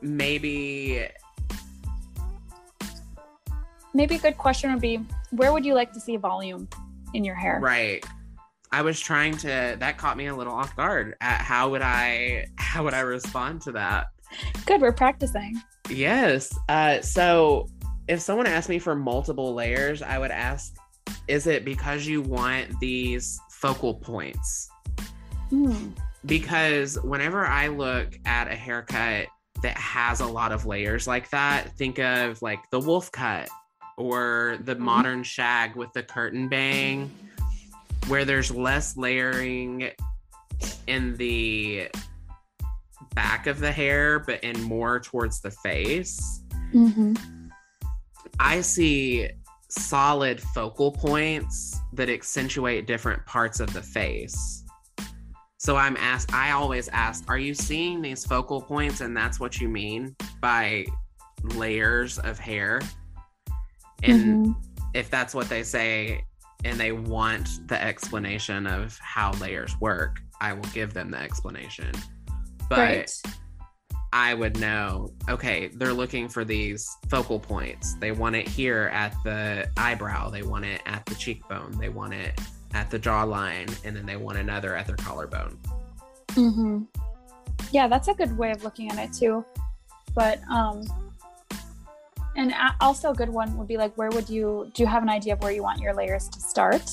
[0.01, 1.07] maybe
[3.93, 6.69] Maybe a good question would be, where would you like to see volume
[7.13, 7.59] in your hair?
[7.61, 8.05] Right.
[8.73, 11.17] I was trying to that caught me a little off guard.
[11.21, 14.09] At how would I how would I respond to that?
[14.65, 15.61] Good, we're practicing.
[15.89, 16.57] Yes.
[16.69, 17.67] Uh so
[18.07, 20.75] if someone asked me for multiple layers, I would ask
[21.27, 24.69] is it because you want these focal points?
[25.51, 25.93] Mm,
[26.27, 29.27] Because whenever I look at a haircut
[29.63, 33.49] that has a lot of layers like that, think of like the wolf cut
[33.97, 37.11] or the modern shag with the curtain bang
[38.09, 39.91] where there's less layering
[40.87, 41.89] in the
[43.15, 46.43] back of the hair, but in more towards the face.
[46.73, 47.15] Mm-hmm.
[48.39, 49.31] I see
[49.69, 54.60] solid focal points that accentuate different parts of the face.
[55.61, 59.03] So I'm asked, I always ask, are you seeing these focal points?
[59.03, 60.87] And that's what you mean by
[61.55, 62.81] layers of hair.
[64.03, 64.55] And Mhm.
[64.95, 66.25] if that's what they say
[66.65, 71.93] and they want the explanation of how layers work, I will give them the explanation.
[72.71, 73.11] But right.
[74.15, 77.97] I would know, okay, they're looking for these focal points.
[77.97, 82.15] They want it here at the eyebrow, they want it at the cheekbone, they want
[82.15, 82.41] it
[82.75, 85.59] at the jawline, and then they want another at their collarbone.
[86.29, 86.83] Mm-hmm.
[87.73, 89.45] Yeah, that's a good way of looking at it too.
[90.15, 90.83] But um,
[92.37, 95.03] and a- also a good one would be like, where would you do you have
[95.03, 96.89] an idea of where you want your layers to start?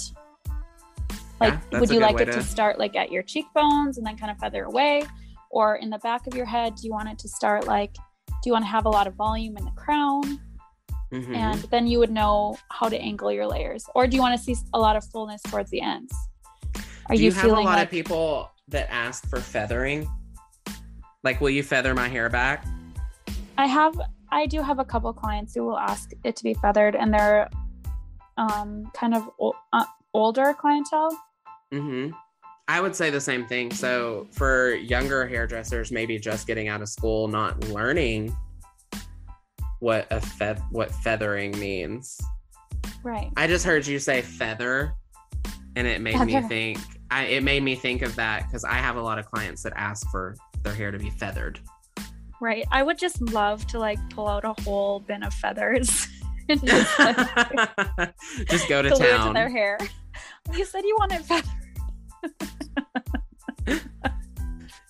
[1.39, 4.17] Like, Yeah, would you like it to to- start like at your cheekbones and then
[4.17, 5.03] kind of feather away,
[5.51, 6.75] or in the back of your head?
[6.75, 7.93] Do you want it to start like?
[8.27, 10.39] Do you want to have a lot of volume in the crown?
[11.11, 11.35] Mhm.
[11.35, 14.43] and then you would know how to angle your layers or do you want to
[14.43, 16.13] see a lot of fullness towards the ends
[17.09, 20.09] are Do you, you, have a lot like of people that ask for feathering?
[21.23, 22.65] Like, will you feather my hair back?
[23.57, 23.99] i have
[24.31, 27.49] i do have a couple clients who will ask it to be feathered and they're
[28.37, 31.17] um kind of o- uh, older clientele
[31.71, 32.09] hmm
[32.69, 33.71] I would say the same thing.
[33.71, 38.35] So for younger hairdressers, maybe just getting out of school, not learning
[39.79, 42.19] what a fe- what feathering means.
[43.03, 44.93] right I just heard you say feather,
[45.75, 46.79] and it made me think.
[47.09, 49.71] I, it made me think of that because I have a lot of clients that
[49.77, 51.59] ask for their hair to be feathered.
[52.41, 56.07] right i would just love to like pull out a whole bin of feathers
[56.49, 57.17] and just like,
[58.49, 59.33] just go to town.
[59.33, 59.77] their hair
[60.53, 61.49] you said you wanted feathers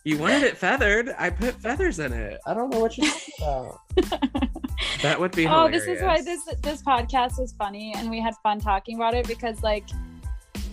[0.07, 1.13] You wanted it feathered.
[1.19, 2.39] I put feathers in it.
[2.45, 4.51] I don't know what you're talking about.
[5.01, 8.33] that would be oh this is why this this podcast was funny and we had
[8.41, 9.83] fun talking about it because like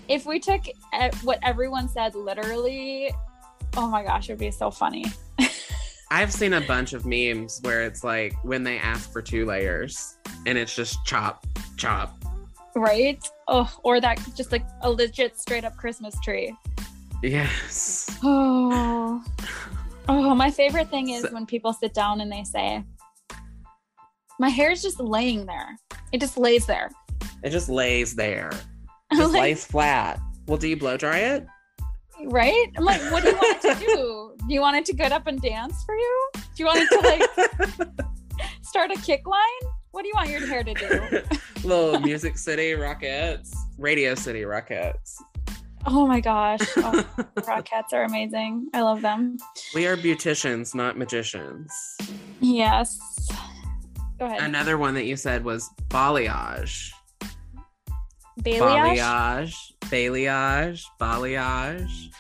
[0.07, 0.62] if we took
[1.25, 3.12] what everyone said literally
[3.77, 5.05] oh my gosh it would be so funny
[6.12, 10.16] I've seen a bunch of memes where it's like when they ask for two layers
[10.47, 11.44] and it's just chop,
[11.77, 12.16] chop.
[12.77, 16.55] right oh or that just like a legit straight up christmas tree
[17.22, 18.18] Yes.
[18.22, 19.22] oh
[20.09, 22.83] oh my favorite thing is So- when people sit down and they say
[24.38, 25.79] my hair is just laying there
[26.12, 26.90] it just lays there
[27.42, 28.50] It just lays there.
[29.14, 30.18] Just like, lays flat.
[30.48, 31.46] Well, do you blow dry it?
[32.27, 34.92] right i'm like what do you want it to do do you want it to
[34.94, 37.00] get up and dance for you do you want it to
[37.81, 37.88] like
[38.62, 39.70] start a kick line?
[39.90, 41.22] What do you want your hair to do?
[41.68, 45.14] Little Music City Rockets, Radio City Rockettes.
[45.87, 46.61] Oh my gosh.
[46.79, 47.05] Oh,
[47.37, 48.68] Rockettes are amazing.
[48.73, 49.37] I love them.
[49.75, 51.70] We are beauticians, not magicians.
[52.40, 52.99] Yes.
[54.18, 54.42] Go ahead.
[54.42, 56.90] Another one that you said was balayage.
[58.40, 58.99] Balayage.
[59.01, 59.55] Balayage.
[59.90, 60.83] Balayage.
[61.01, 62.11] Balayage.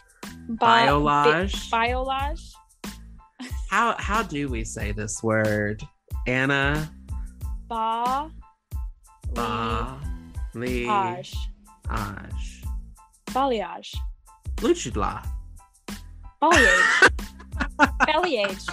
[0.48, 1.70] Ba- Biolage.
[1.70, 2.52] ba- biolage.
[3.70, 5.82] How how do we say this word?
[6.26, 6.90] Anna
[7.68, 8.30] Ba.
[9.32, 9.98] ba
[10.54, 11.34] li Balayage.
[11.88, 12.64] aj.
[13.34, 13.94] Balayage.
[14.56, 15.26] Luchidla.
[16.40, 17.10] Balayage.
[17.80, 18.68] Balayage.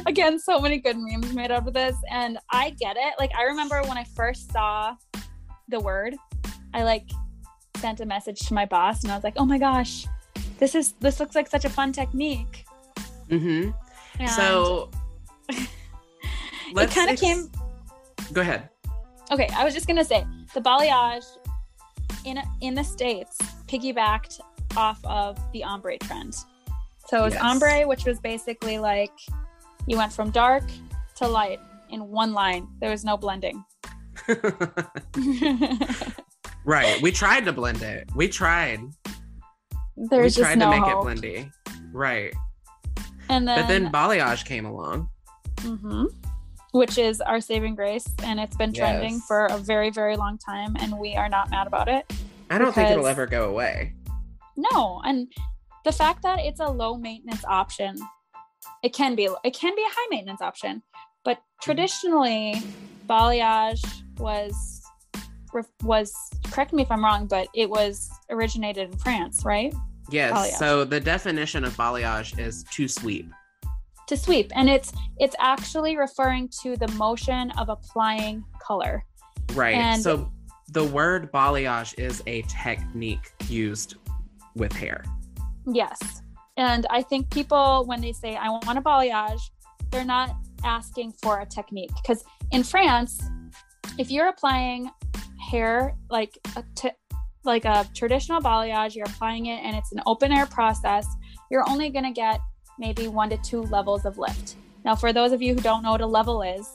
[0.06, 3.14] Again, so many good memes made out of this, and I get it.
[3.18, 4.94] Like, I remember when I first saw
[5.68, 6.16] the word,
[6.72, 7.10] I like
[7.76, 10.06] sent a message to my boss, and I was like, "Oh my gosh,
[10.58, 12.64] this is this looks like such a fun technique."
[13.28, 13.70] Mm-hmm.
[14.20, 14.90] And So
[15.48, 15.66] it
[16.90, 17.50] kind of ex- came.
[18.32, 18.68] Go ahead.
[19.30, 20.24] Okay, I was just gonna say
[20.54, 21.26] the balayage
[22.26, 24.40] in in the states piggybacked
[24.76, 26.34] off of the ombre trend.
[27.08, 27.42] So it was Yes.
[27.42, 29.12] ombre, which was basically like
[29.86, 30.64] you went from dark
[31.16, 31.60] to light
[31.90, 32.66] in one line.
[32.80, 33.64] There was no blending.
[36.64, 37.00] right.
[37.02, 38.08] We tried to blend it.
[38.14, 38.80] We tried.
[39.96, 41.06] There's we just tried no to make hope.
[41.08, 41.50] it blendy.
[41.92, 42.34] Right.
[43.28, 45.08] And then, but then balayage came along.
[45.56, 46.06] Mhm.
[46.72, 49.26] Which is our saving grace, and it's been trending Yes.
[49.26, 52.10] for a very, very long time, and we are not mad about it.
[52.50, 53.94] I don't think it'll ever go away.
[54.56, 55.32] No, and
[55.84, 57.96] the fact that it's a low maintenance option,
[58.82, 60.82] it can be it can be a high maintenance option,
[61.24, 61.62] but mm-hmm.
[61.62, 62.62] traditionally,
[63.08, 63.84] balayage
[64.18, 64.82] was
[65.82, 66.12] was
[66.50, 69.74] correct me if I'm wrong, but it was originated in France, right?
[70.10, 70.32] Yes.
[70.32, 70.58] Balayage.
[70.58, 73.30] So the definition of balayage is to sweep.
[74.06, 79.04] To sweep, and it's it's actually referring to the motion of applying color.
[79.54, 79.74] Right.
[79.76, 80.30] And- so
[80.68, 83.96] the word balayage is a technique used
[84.54, 85.04] with hair.
[85.66, 86.22] Yes.
[86.56, 89.40] And I think people, when they say, I want a balayage,
[89.90, 90.34] they're not
[90.64, 91.90] asking for a technique.
[92.02, 93.22] Because in France,
[93.98, 94.90] if you're applying
[95.50, 96.90] hair like a t-
[97.44, 101.06] like a traditional balayage, you're applying it and it's an open air process,
[101.50, 102.40] you're only going to get
[102.78, 104.56] maybe one to two levels of lift.
[104.84, 106.68] Now, for those of you who don't know what a level is,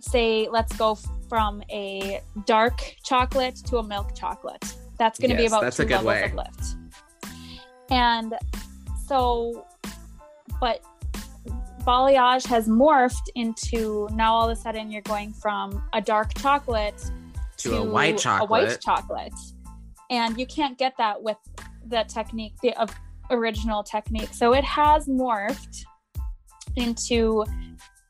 [0.00, 0.96] say let's go
[1.28, 4.64] from a dark chocolate to a milk chocolate.
[4.98, 6.24] That's going to Yes, be about that's two a good levels way.
[6.24, 6.76] of lift.
[7.90, 8.34] And
[9.06, 9.64] so,
[10.60, 10.82] but
[11.86, 17.02] balayage has morphed into now all of a sudden you're going from a dark chocolate
[17.58, 18.48] To a white chocolate.
[18.48, 19.32] A white chocolate,
[20.10, 21.38] and you can't get that with
[21.86, 22.90] the technique, the of
[23.30, 24.32] original technique.
[24.32, 25.84] So it has morphed
[26.76, 27.44] into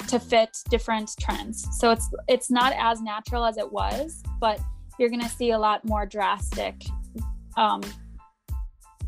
[0.09, 1.67] to fit different trends.
[1.79, 4.59] So it's it's not as natural as it was, but
[4.99, 6.75] you're gonna see a lot more drastic
[7.57, 7.83] um,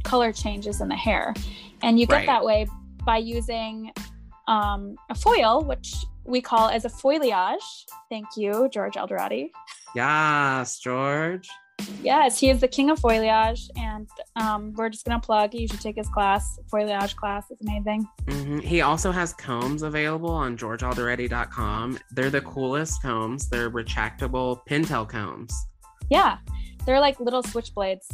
[0.04, 1.34] color changes in the hair,
[1.82, 2.26] and you get Right.
[2.26, 2.66] that way
[3.04, 3.92] by using
[4.48, 5.94] um, a foil, which
[6.24, 7.84] we call as a foilayage.
[8.08, 9.50] Thank you, George Eldorati.
[9.94, 11.48] Yes, George.
[12.02, 15.54] Yes, he is the king of foilayage, and um, we're just gonna plug.
[15.54, 17.44] You should take his class, foilayage class.
[17.50, 18.06] It's amazing.
[18.28, 21.98] hmm He also has combs available on georgealdeready.com.
[22.12, 23.48] They're the coolest combs.
[23.48, 25.52] They're retractable pintail combs.
[26.10, 26.38] Yeah,
[26.86, 28.06] they're like little switchblades.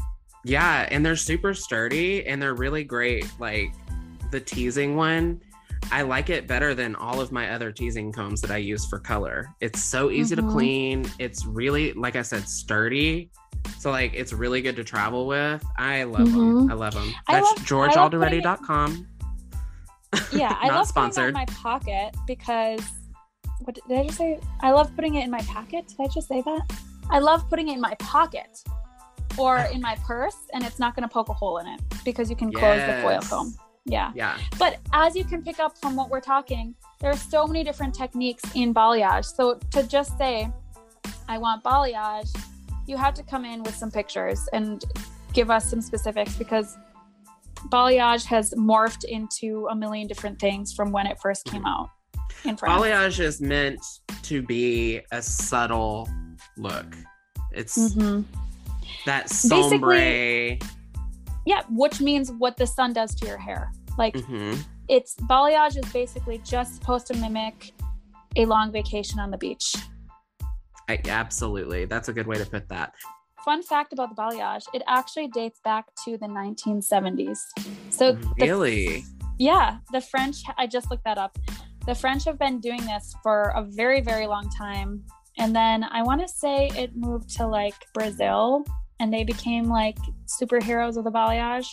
[0.45, 3.29] Yeah, and they're super sturdy and they're really great.
[3.41, 3.73] Like
[4.31, 5.41] the teasing one,
[5.91, 8.99] I like it better than all of my other teasing combs that I use for
[8.99, 9.49] color.
[9.61, 10.41] It's so easy Mhm.
[10.47, 11.11] to clean.
[11.19, 13.31] It's really, like I said, sturdy.
[13.79, 15.65] So like it's really good to travel with.
[15.77, 16.69] I love them.
[16.69, 16.71] Mhm.
[16.71, 17.13] I love them.
[17.29, 19.07] That's love- I love georgealdeready.com.
[20.33, 21.35] Yeah, I Not love sponsored.
[21.35, 22.81] putting that in my pocket because
[23.65, 24.41] what did, did I just say?
[24.61, 25.89] I love putting it in my pocket.
[25.89, 26.73] Did I just say that?
[27.11, 28.63] I love putting it in my pocket
[29.37, 32.31] or in my purse, and it's not going to poke a hole in it because
[32.31, 33.29] you can close the foil Yes.
[33.29, 33.55] comb.
[33.85, 34.13] Yeah.
[34.15, 34.39] Yeah.
[34.59, 37.95] But as you can pick up from what we're talking, there are so many different
[37.95, 39.27] techniques in balayage.
[39.27, 40.51] So to just say,
[41.29, 42.35] I want balayage,
[42.87, 44.85] you have to come in with some pictures and
[45.33, 46.77] give us some specifics because
[47.69, 51.91] balayage has morphed into a million different things from when it first came out
[52.45, 52.83] in France.
[52.83, 53.81] Balayage is meant
[54.23, 56.09] to be a subtle
[56.57, 56.97] look.
[57.53, 58.25] It's Mhm.
[59.05, 60.59] that Basically- sombre.
[61.45, 63.73] Yeah, which means what the sun does to your hair.
[63.99, 64.63] Like Mhm.
[64.89, 67.73] it's balayage is basically just supposed to mimic
[68.37, 69.75] a long vacation on the beach.
[70.89, 71.85] I, absolutely.
[71.85, 72.95] That's a good way to put that.
[73.45, 77.39] fun fact about the balayage it actually dates back to the 1970s
[77.91, 79.05] so the- Really?
[79.39, 81.39] yeah the french i just looked that up
[81.87, 85.05] the french have been doing this for a very very long time
[85.39, 88.65] and then i want to say it moved to like brazil
[88.99, 89.99] and they became like
[90.41, 91.69] superheroes of the balayage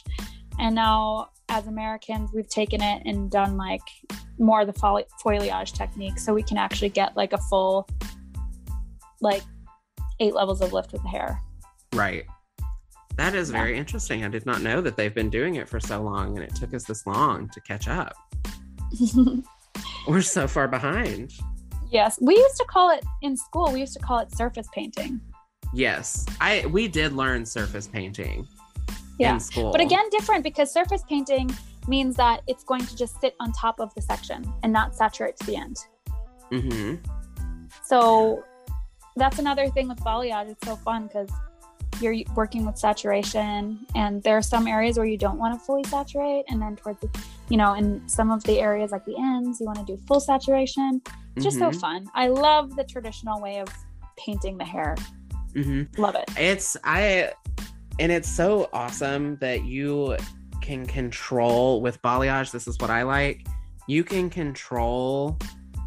[0.60, 3.82] and now as americans we've taken it and done like
[4.38, 7.88] more of the foli- foilayage technique so we can actually get like a full
[9.24, 9.42] like
[10.20, 11.40] eight levels of lift with the hair
[11.94, 12.26] Right.
[13.18, 13.58] That is Yeah.
[13.58, 14.24] very interesting.
[14.26, 16.74] I did not know that they've been doing it for so long and it took
[16.74, 18.14] us this long to catch up.
[20.08, 21.32] We're so far behind.
[21.92, 23.72] yes, we used to call it in school.
[23.72, 25.22] We used to call it surface painting.
[25.74, 26.26] Yes.
[26.42, 28.48] I we did learn surface painting
[29.20, 29.72] Yeah, in school.
[29.72, 31.50] but again, different because surface painting
[31.88, 35.36] means that it's going to just sit on top of the section and not saturate
[35.38, 35.78] to the end.
[36.52, 36.96] hmm
[37.84, 38.44] So
[39.16, 40.50] that's another thing with balayage.
[40.52, 41.30] It's so fun because
[42.02, 45.84] you're working with saturation, and there are some areas where you don't want to fully
[45.84, 47.10] saturate, and then towards the,
[47.50, 50.20] you know, in some of the areas like the ends, you want to do full
[50.20, 51.02] saturation.
[51.36, 51.80] It's just so Mhm.
[51.80, 52.08] fun.
[52.16, 53.68] I love the traditional way of
[54.18, 54.96] painting the hair.
[55.54, 56.02] mm-hmm.
[56.02, 56.26] Love it.
[56.36, 57.32] It's I
[58.00, 60.18] and it's so awesome that you
[60.62, 62.50] can control with balayage.
[62.52, 63.46] This is what I like.
[63.88, 65.38] You can control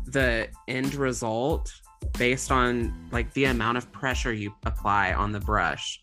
[0.06, 1.72] the end result
[2.14, 6.00] based on like the amount of pressure you apply on the brush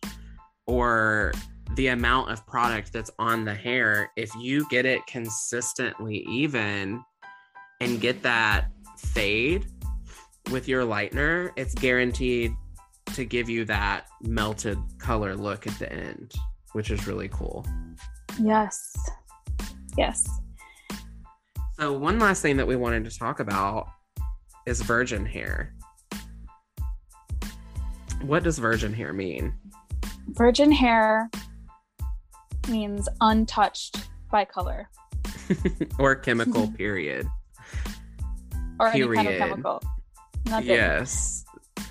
[0.67, 1.33] or
[1.75, 4.11] the amount of product that's on the hair.
[4.15, 7.03] If you get it consistently even
[7.81, 9.65] and get that fade
[10.51, 12.53] with your lightener, it's guaranteed
[13.13, 16.33] to give you that melted color look at the end,
[16.73, 17.65] which is really cool.
[18.39, 18.95] Yes.
[19.97, 20.27] Yes.
[21.79, 23.87] So, one last thing that we wanted to talk about
[24.65, 25.73] is virgin hair.
[28.23, 29.53] What does virgin hair mean?
[30.29, 31.29] Virgin hair
[32.69, 34.89] means untouched by color
[35.99, 37.27] or chemical, period.
[38.79, 39.39] or any kind of Period.
[39.39, 39.83] chemical.
[40.45, 40.67] Nothing.
[40.69, 41.45] Yes.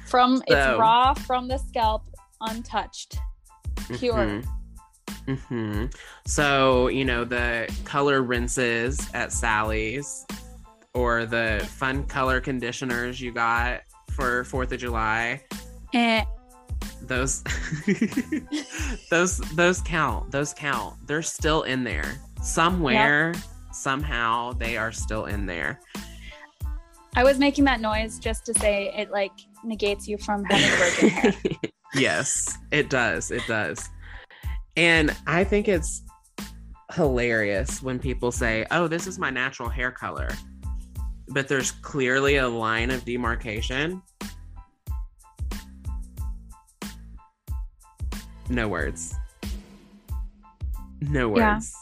[0.08, 2.02] From So- it's raw from the scalp
[2.40, 3.18] untouched,
[3.98, 4.40] pure.
[5.26, 5.84] hmm hmm
[6.26, 10.26] So, you know, the color rinses at Sally's
[10.94, 15.40] or the fun color conditioners you got for 4th of July,
[15.94, 16.24] Eh,
[17.02, 17.42] those
[19.10, 20.30] those those count.
[20.30, 20.94] Those count.
[21.06, 22.20] They're still in there.
[22.42, 23.34] Somewhere,
[23.72, 25.80] somehow they are still in there.
[27.14, 29.32] I was making that noise just to say it like
[29.64, 31.34] negates you from having virgin hair.
[31.94, 33.30] yes, it does.
[33.30, 33.88] It does.
[34.76, 36.02] And I think it's
[36.94, 40.30] hilarious when people say, "Oh, this is my natural hair color."
[41.28, 44.02] But there's clearly a line of demarcation.
[48.48, 49.14] No words.
[51.00, 51.54] No Yeah.
[51.54, 51.74] words.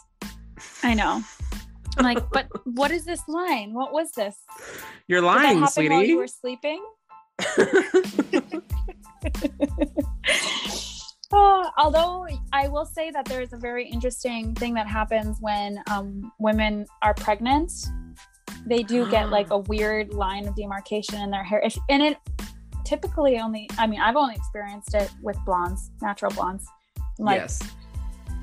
[0.83, 1.23] I know.
[1.99, 3.75] I'm like, but what is this line?
[3.75, 4.37] What was this?
[5.09, 6.07] You're lying, happen while sweetie.
[6.09, 6.83] you were sleeping?
[11.33, 15.81] Uh, although I will say that there is a very interesting thing that happens when
[15.89, 17.71] um, women are pregnant.
[18.67, 21.61] They do get like a weird line of demarcation in their hair.
[21.65, 22.17] If, and it
[22.85, 26.67] typically only, I mean, I've only experienced it with blondes, natural blondes,
[27.19, 27.61] like yes.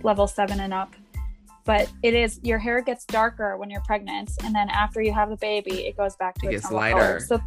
[0.03, 0.93] level seven and up.
[1.65, 5.29] But it is your hair gets darker when you're pregnant, and then after you have
[5.29, 7.03] the baby, it goes back to It its gets normal color.
[7.03, 7.19] lighter.
[7.19, 7.41] So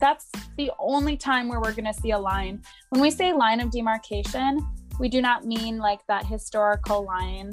[0.00, 0.26] that's
[0.56, 2.62] the only time where we're going to see a line.
[2.88, 4.66] When we say line of demarcation,
[4.98, 7.52] we do not mean like that historical line.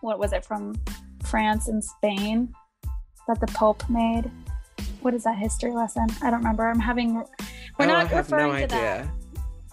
[0.00, 0.74] What was it from
[1.24, 2.54] France and Spain
[3.26, 4.30] that the Pope made?
[5.02, 6.06] What is that history lesson?
[6.22, 6.68] I don't remember.
[6.68, 7.14] I'm having.
[7.14, 7.24] We're
[7.80, 9.06] Oh, not referring no to that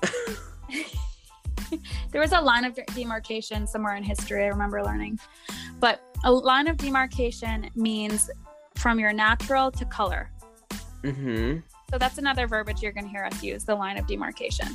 [0.03, 0.47] idea.
[2.11, 5.19] there was a line of demarcation somewhere in history i remember learning
[5.79, 8.29] but a line of demarcation means
[8.75, 10.29] from your natural to color
[11.03, 11.59] Mm-hmm.
[11.91, 14.67] so that's another verbiage you're going to hear us use the line of demarcation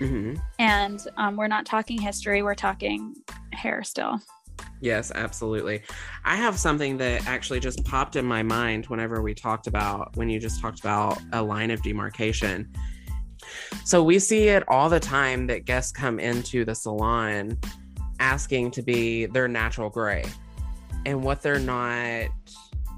[0.00, 0.34] Mm-hmm.
[0.58, 3.14] and um, we're not talking history we're talking
[3.52, 4.20] hair still
[4.80, 5.82] Yes, absolutely.
[6.24, 10.28] I have something that actually just popped in my mind whenever we talked about when
[10.28, 12.72] you just talked about a line of demarcation.
[13.84, 17.58] So we see it all the time that guests come into the salon
[18.18, 20.24] asking to be their natural gray.
[21.06, 22.28] And what they're not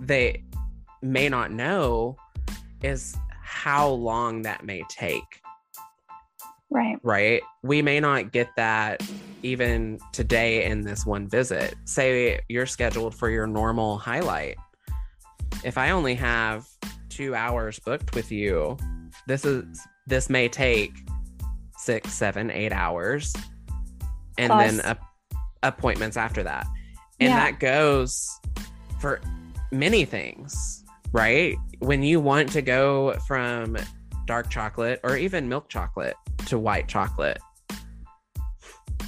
[0.00, 0.42] they
[1.02, 2.16] may not know
[2.82, 5.40] is how long that may take
[6.74, 7.40] right right?
[7.62, 9.00] We may not get that
[9.42, 11.74] even today in this one visit.
[11.84, 14.56] Say you're scheduled for your normal highlight.
[15.64, 16.66] If I only have
[17.08, 18.76] two hours booked with you,
[19.26, 20.92] this is this may take
[21.78, 23.32] six, seven, eight hours,
[24.36, 24.98] and then a,
[25.62, 26.66] appointments after that,
[27.20, 27.36] and Yeah.
[27.36, 28.28] that goes
[29.00, 29.20] for
[29.70, 31.56] many things, right?
[31.78, 33.76] When you want to go from
[34.26, 36.16] dark chocolate or even milk chocolate
[36.46, 37.38] to white chocolate.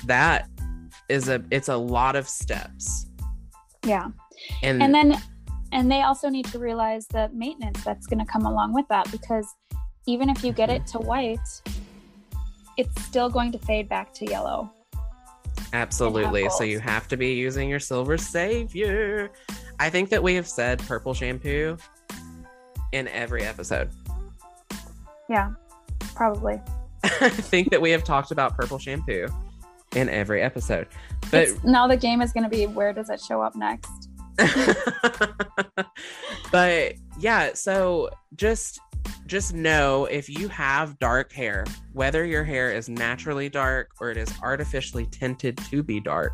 [0.05, 0.49] That
[1.09, 3.07] is a it's a lot of steps.
[3.85, 4.09] Yeah.
[4.63, 5.21] And, and then
[5.73, 9.11] and they also need to realize the maintenance that's going to come along with that
[9.11, 9.47] because
[10.07, 11.39] even if you get it to white
[12.77, 14.71] it's still going to fade back to yellow.
[15.73, 16.49] Absolutely.
[16.51, 19.31] So you have to be using your silver savior.
[19.81, 21.79] I think that we have said purple shampoo
[22.93, 23.91] in every episode.
[25.29, 25.53] Yeah
[26.17, 26.61] probably
[27.21, 29.27] i think that we have talked about purple shampoo
[29.95, 30.89] in every episode.
[31.31, 34.09] But It's- now the game is going to be where does it show up next?
[36.53, 38.81] But yeah so just
[39.27, 44.17] just know if you have dark hair whether your hair is naturally dark or it
[44.17, 46.33] is artificially tinted to be dark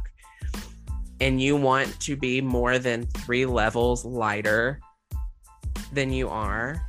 [1.20, 4.80] and you want to be more than three levels lighter
[5.92, 6.82] than you are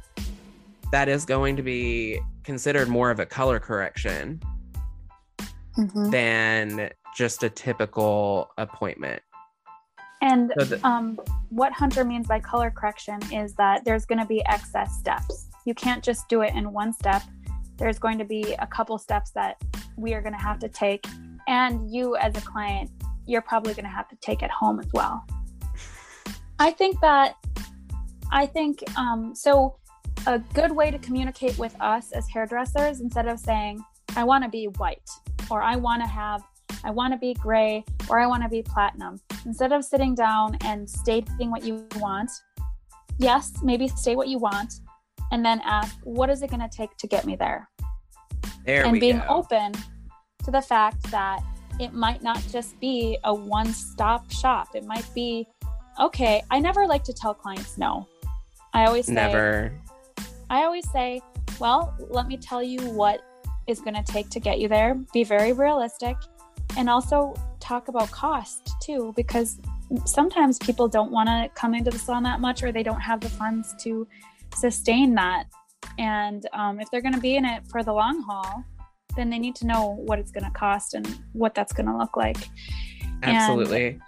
[0.91, 4.41] that is going to be considered more of a color correction
[5.77, 6.11] Mhm.
[6.11, 9.21] than just a typical appointment.
[10.21, 11.19] And so the, um,
[11.49, 15.47] what hunter means by color correction is that there's going to be excess steps.
[15.65, 17.23] You can't just do it in one step.
[17.77, 19.61] There's going to be a couple steps that
[19.97, 21.05] we are going to have to take.
[21.47, 22.89] And you as a client
[23.25, 25.25] you're probably going to have to take at home as well.
[26.59, 27.35] I think that
[28.31, 29.75] i think um, so
[30.27, 33.83] a good way to communicate with us as hairdressers instead of saying
[34.15, 35.09] i want to be white
[35.49, 36.43] or i want to have
[36.83, 39.19] i want to be gray or i want to be platinum.
[39.45, 42.31] Instead of sitting down and stating what you want
[43.17, 44.73] yes maybe state what you want
[45.31, 47.69] and then ask what is it going to take to get me there?
[48.65, 49.25] There and being go.
[49.27, 49.73] open
[50.43, 51.41] to the fact that
[51.79, 54.69] it might not just be a one stop shop.
[54.75, 55.47] It might be
[55.99, 58.07] okay i never like to tell clients no.
[58.73, 59.71] I always say never
[60.53, 61.19] I always say,
[61.59, 63.23] well, let me tell you what
[63.65, 64.93] is going to take to get you there.
[65.11, 66.15] Be very realistic
[66.77, 69.57] and also talk about cost too, because
[70.05, 73.19] sometimes people don't want to come into the salon that much or they don't have
[73.19, 74.07] the funds to
[74.53, 75.45] sustain that.
[75.97, 78.63] And um, if they're going to be in it for the long haul,
[79.15, 81.97] then they need to know what it's going to cost and what that's going to
[81.97, 82.37] look like.
[83.23, 83.87] Absolutely.
[83.87, 84.01] And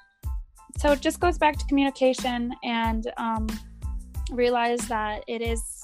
[0.77, 3.47] so it just goes back to communication and um,
[4.29, 5.81] realize that it is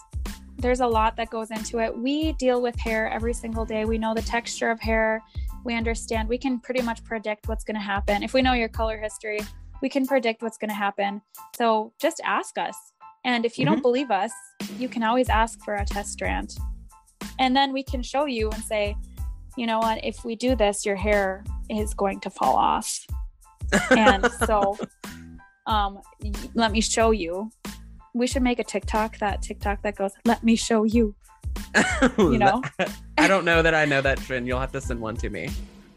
[0.61, 1.97] there's a lot that goes into it.
[1.97, 3.85] We deal with hair every single day.
[3.85, 5.23] We know the texture of hair.
[5.65, 6.29] We understand.
[6.29, 8.23] We can pretty much predict what's going to happen.
[8.23, 9.39] If we know your color history,
[9.81, 11.21] we can predict what's going to happen.
[11.57, 12.77] So just ask us.
[13.25, 13.75] And if you mm-hmm.
[13.75, 14.31] don't believe us,
[14.77, 16.55] you can always ask for a test strand.
[17.39, 18.95] And then we can show you and say,
[19.57, 23.05] you know what, if we do this, your hair is going to fall off.
[23.91, 24.77] and so
[25.65, 25.99] um,
[26.53, 27.51] let me show you
[28.13, 31.15] we should make a TikTok that TikTok that goes, "Let me show you."
[32.17, 32.61] you know.
[33.17, 34.47] I don't know that I know that trend.
[34.47, 35.49] You'll have to send one to me.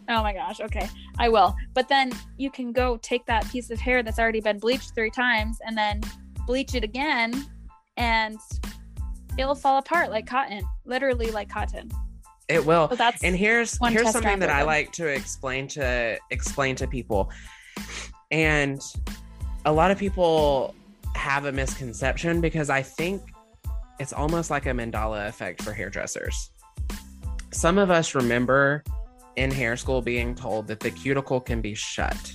[0.09, 0.61] Oh my gosh.
[0.61, 0.89] Okay,
[1.19, 1.55] I will.
[1.73, 5.11] But then you can go take that piece of hair that's already been bleached three
[5.11, 6.03] times and then
[6.47, 7.47] bleach it again,
[7.97, 8.39] and
[9.39, 10.63] it'll fall apart like cotton.
[10.85, 11.91] Literally like cotton.
[12.49, 12.89] It will.
[12.91, 17.31] So that's and here's here's something that I like to explain to explain to people.
[18.31, 18.81] And
[19.65, 20.75] a lot of people
[21.15, 23.23] have a misconception because I think
[23.99, 26.51] it's almost like a Mandela effect for hairdressers.
[27.53, 28.83] Some of us remember
[29.37, 32.33] in hair school being told that the cuticle can be shut.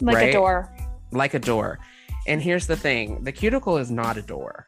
[0.00, 0.28] Like right?
[0.28, 0.72] a door.
[1.12, 1.78] Like a door.
[2.26, 4.66] And here's the thing the cuticle is not a door.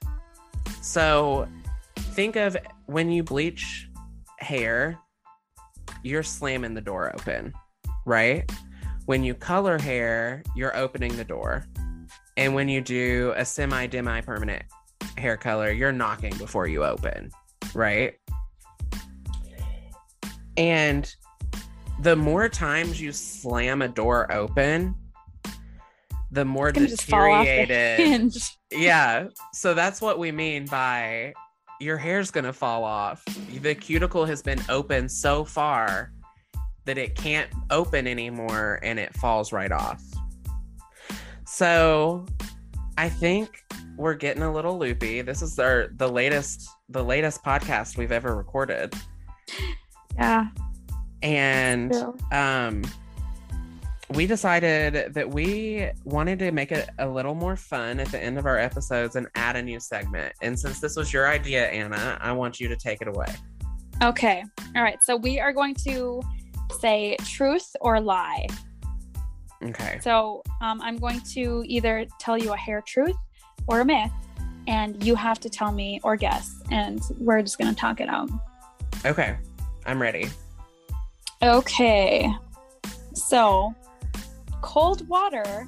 [0.82, 1.48] So
[1.96, 2.56] think of
[2.86, 3.88] when you bleach
[4.38, 4.98] hair,
[6.02, 7.52] you're slamming the door open,
[8.04, 8.50] right?
[9.06, 11.66] When you color hair, you're opening the door.
[12.36, 14.62] And when you do a semi demi permanent
[15.16, 17.30] hair color, you're knocking before you open,
[17.74, 18.14] right?
[20.56, 21.14] And
[22.00, 24.94] the more times you slam a door open,
[26.30, 28.32] the more deteriorated.
[28.32, 29.28] The yeah.
[29.52, 31.32] So that's what we mean by
[31.80, 33.24] your hair's going to fall off.
[33.60, 36.12] The cuticle has been open so far
[36.84, 40.02] that it can't open anymore and it falls right off.
[41.56, 42.26] So
[42.98, 43.64] I think
[43.96, 45.22] we're getting a little loopy.
[45.22, 48.92] This is our the latest the latest podcast we've ever recorded.
[50.16, 50.48] Yeah.
[51.22, 51.94] And
[52.30, 52.82] um
[54.10, 58.36] we decided that we wanted to make it a little more fun at the end
[58.36, 60.34] of our episodes and add a new segment.
[60.42, 63.34] And since this was your idea, Anna, I want you to take it away.
[64.02, 64.44] Okay.
[64.76, 65.02] All right.
[65.02, 66.20] So we are going to
[66.80, 68.46] say truth or lie.
[69.62, 69.98] Okay.
[70.02, 73.16] So um, I'm going to either tell you a hair truth
[73.66, 74.12] or a myth,
[74.66, 78.08] and you have to tell me or guess, and we're just going to talk it
[78.08, 78.28] out.
[79.04, 79.36] Okay.
[79.86, 80.28] I'm ready.
[81.42, 82.32] Okay.
[83.14, 83.74] So
[84.62, 85.66] cold water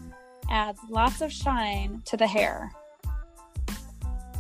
[0.50, 2.72] adds lots of shine to the hair.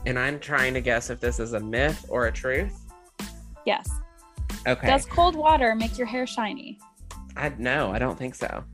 [0.06, 2.74] And I'm trying to guess if this is a myth or a truth.
[3.66, 3.88] Yes.
[4.66, 4.86] Okay.
[4.86, 6.78] Does cold water make your hair shiny?
[7.36, 8.64] I no, I don't think so.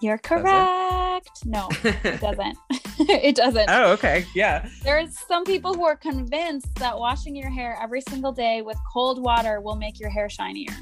[0.00, 1.44] You're correct.
[1.44, 2.56] No, it doesn't.
[2.98, 3.68] it doesn't.
[3.68, 4.24] Oh, okay.
[4.34, 4.68] Yeah.
[4.82, 9.22] There's some people who are convinced that washing your hair every single day with cold
[9.22, 10.72] water will make your hair shinier.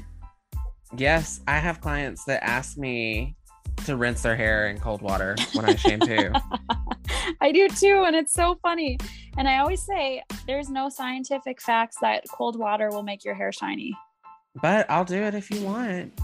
[0.97, 3.35] Yes, I have clients that ask me
[3.85, 6.31] to rinse their hair in cold water when I shampoo.
[7.41, 8.97] I do too, and it's so funny.
[9.37, 13.51] And I always say there's no scientific facts that cold water will make your hair
[13.51, 13.95] shiny.
[14.61, 16.19] But I'll do it if you want.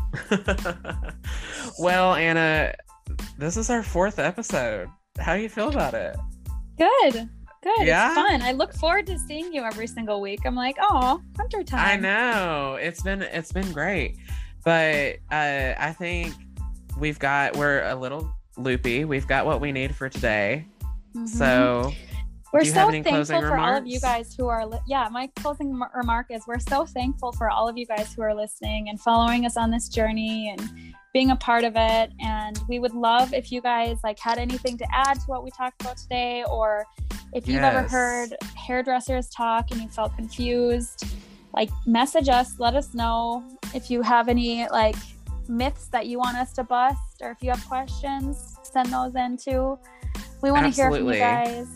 [1.80, 2.74] well, Anna,
[3.38, 4.90] this is our fourth episode.
[5.20, 6.16] How do you feel about it?
[6.78, 7.30] Good.
[7.64, 7.88] Good.
[7.88, 8.08] Yeah?
[8.08, 8.42] It's fun.
[8.42, 10.42] I look forward to seeing you every single week.
[10.46, 11.80] I'm like, oh, hunter time.
[11.80, 12.76] I know.
[12.76, 14.18] It's been it's been great.
[14.64, 16.34] But uh, I think
[16.98, 19.06] we've got we're a little loopy.
[19.06, 20.68] We've got what we need for today.
[21.16, 21.26] Mm-hmm.
[21.26, 21.92] So
[22.54, 26.28] we're so thankful for all of you guys who are li- yeah my closing remark
[26.30, 29.58] is we're so thankful for all of you guys who are listening and following us
[29.58, 32.12] on this journey and being a part of it.
[32.20, 35.50] And we would love if you guys like had anything to add to what we
[35.50, 36.86] talked about today or
[37.34, 37.74] if you've yes.
[37.74, 41.06] ever heard hairdressers talk and you felt confused
[41.54, 44.98] like message us let us know if you have any like
[45.48, 49.38] myths that you want us to bust or if you have questions send those in
[49.38, 49.80] too.
[50.42, 51.68] We want to hear from you guys.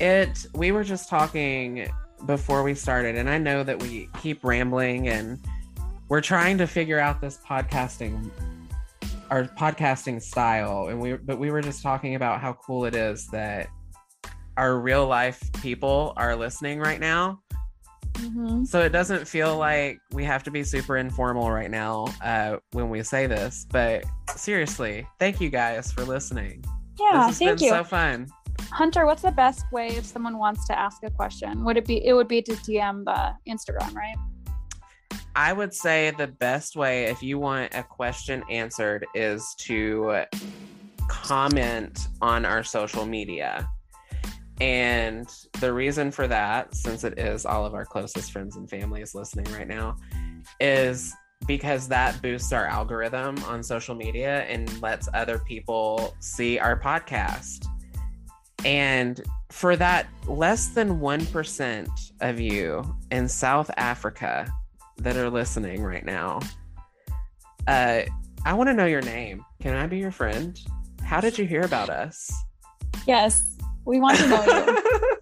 [0.00, 1.90] It we were just talking
[2.26, 5.38] before we started and i know that we keep rambling and
[6.08, 8.30] we're trying to figure out this podcasting
[9.30, 13.26] our podcasting style and we but we were just talking about how cool it is
[13.28, 13.68] that
[14.56, 17.38] our real life people are listening right now
[18.18, 18.66] Mhm.
[18.66, 22.90] So it doesn't feel like we have to be super informal right now uh, when
[22.90, 23.66] we say this.
[23.70, 24.04] But
[24.34, 26.64] seriously, thank you guys for listening.
[26.98, 27.70] Yeah, thank you.
[27.70, 28.26] so fun.
[28.72, 31.64] Hunter, what's the best way if someone wants to ask a question?
[31.64, 34.16] Would it be it would be to DM the Instagram, right?
[35.38, 40.24] I would say the best way if you want a question answered is to
[41.06, 43.68] comment on our social media.
[44.60, 45.28] And
[45.60, 49.46] the reason for that, since it is all of our closest friends and families listening
[49.52, 49.94] right now,
[50.58, 51.14] is
[51.46, 57.64] because that boosts our algorithm on social media and lets other people see our podcast.
[58.64, 59.22] And
[59.52, 64.52] for that less than 1% of you in South Africa
[64.98, 66.40] that are listening right now,
[67.66, 68.02] uh,
[68.44, 69.44] I want to know your name.
[69.60, 70.58] Can I be your friend?
[71.02, 72.30] How did you hear about us?
[73.06, 73.56] Yes.
[73.84, 75.18] We want to know you.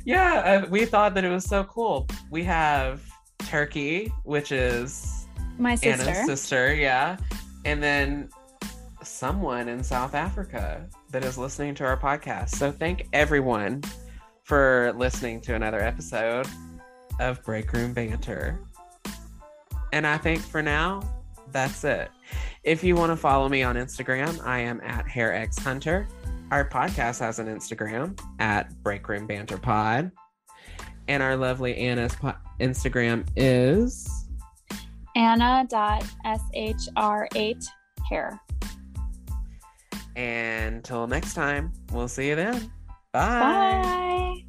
[0.04, 2.08] yeah, uh, we thought that it was so cool.
[2.30, 3.02] We have
[3.38, 5.26] Turkey, which is
[5.58, 6.24] My Anna's sister.
[6.24, 7.16] sister, yeah,
[7.64, 8.28] and then
[9.02, 12.50] someone in South Africa that is listening to our podcast.
[12.50, 13.82] So thank everyone
[14.44, 16.46] for listening to another episode
[17.20, 18.60] of Break Room Banter.
[19.92, 21.02] And I think for now,
[21.52, 22.10] that's it.
[22.64, 26.06] If you want to follow me on Instagram, I am at HairXHunter.
[26.50, 30.10] Our podcast has an Instagram at Break Room Banter Pod.
[31.08, 34.08] And our lovely Anna's po- Instagram is
[35.16, 37.64] Anna.shr8
[38.08, 38.40] hair.
[40.16, 42.72] And until next time, we'll see you then.
[43.12, 43.80] Bye.
[43.82, 44.44] Bye.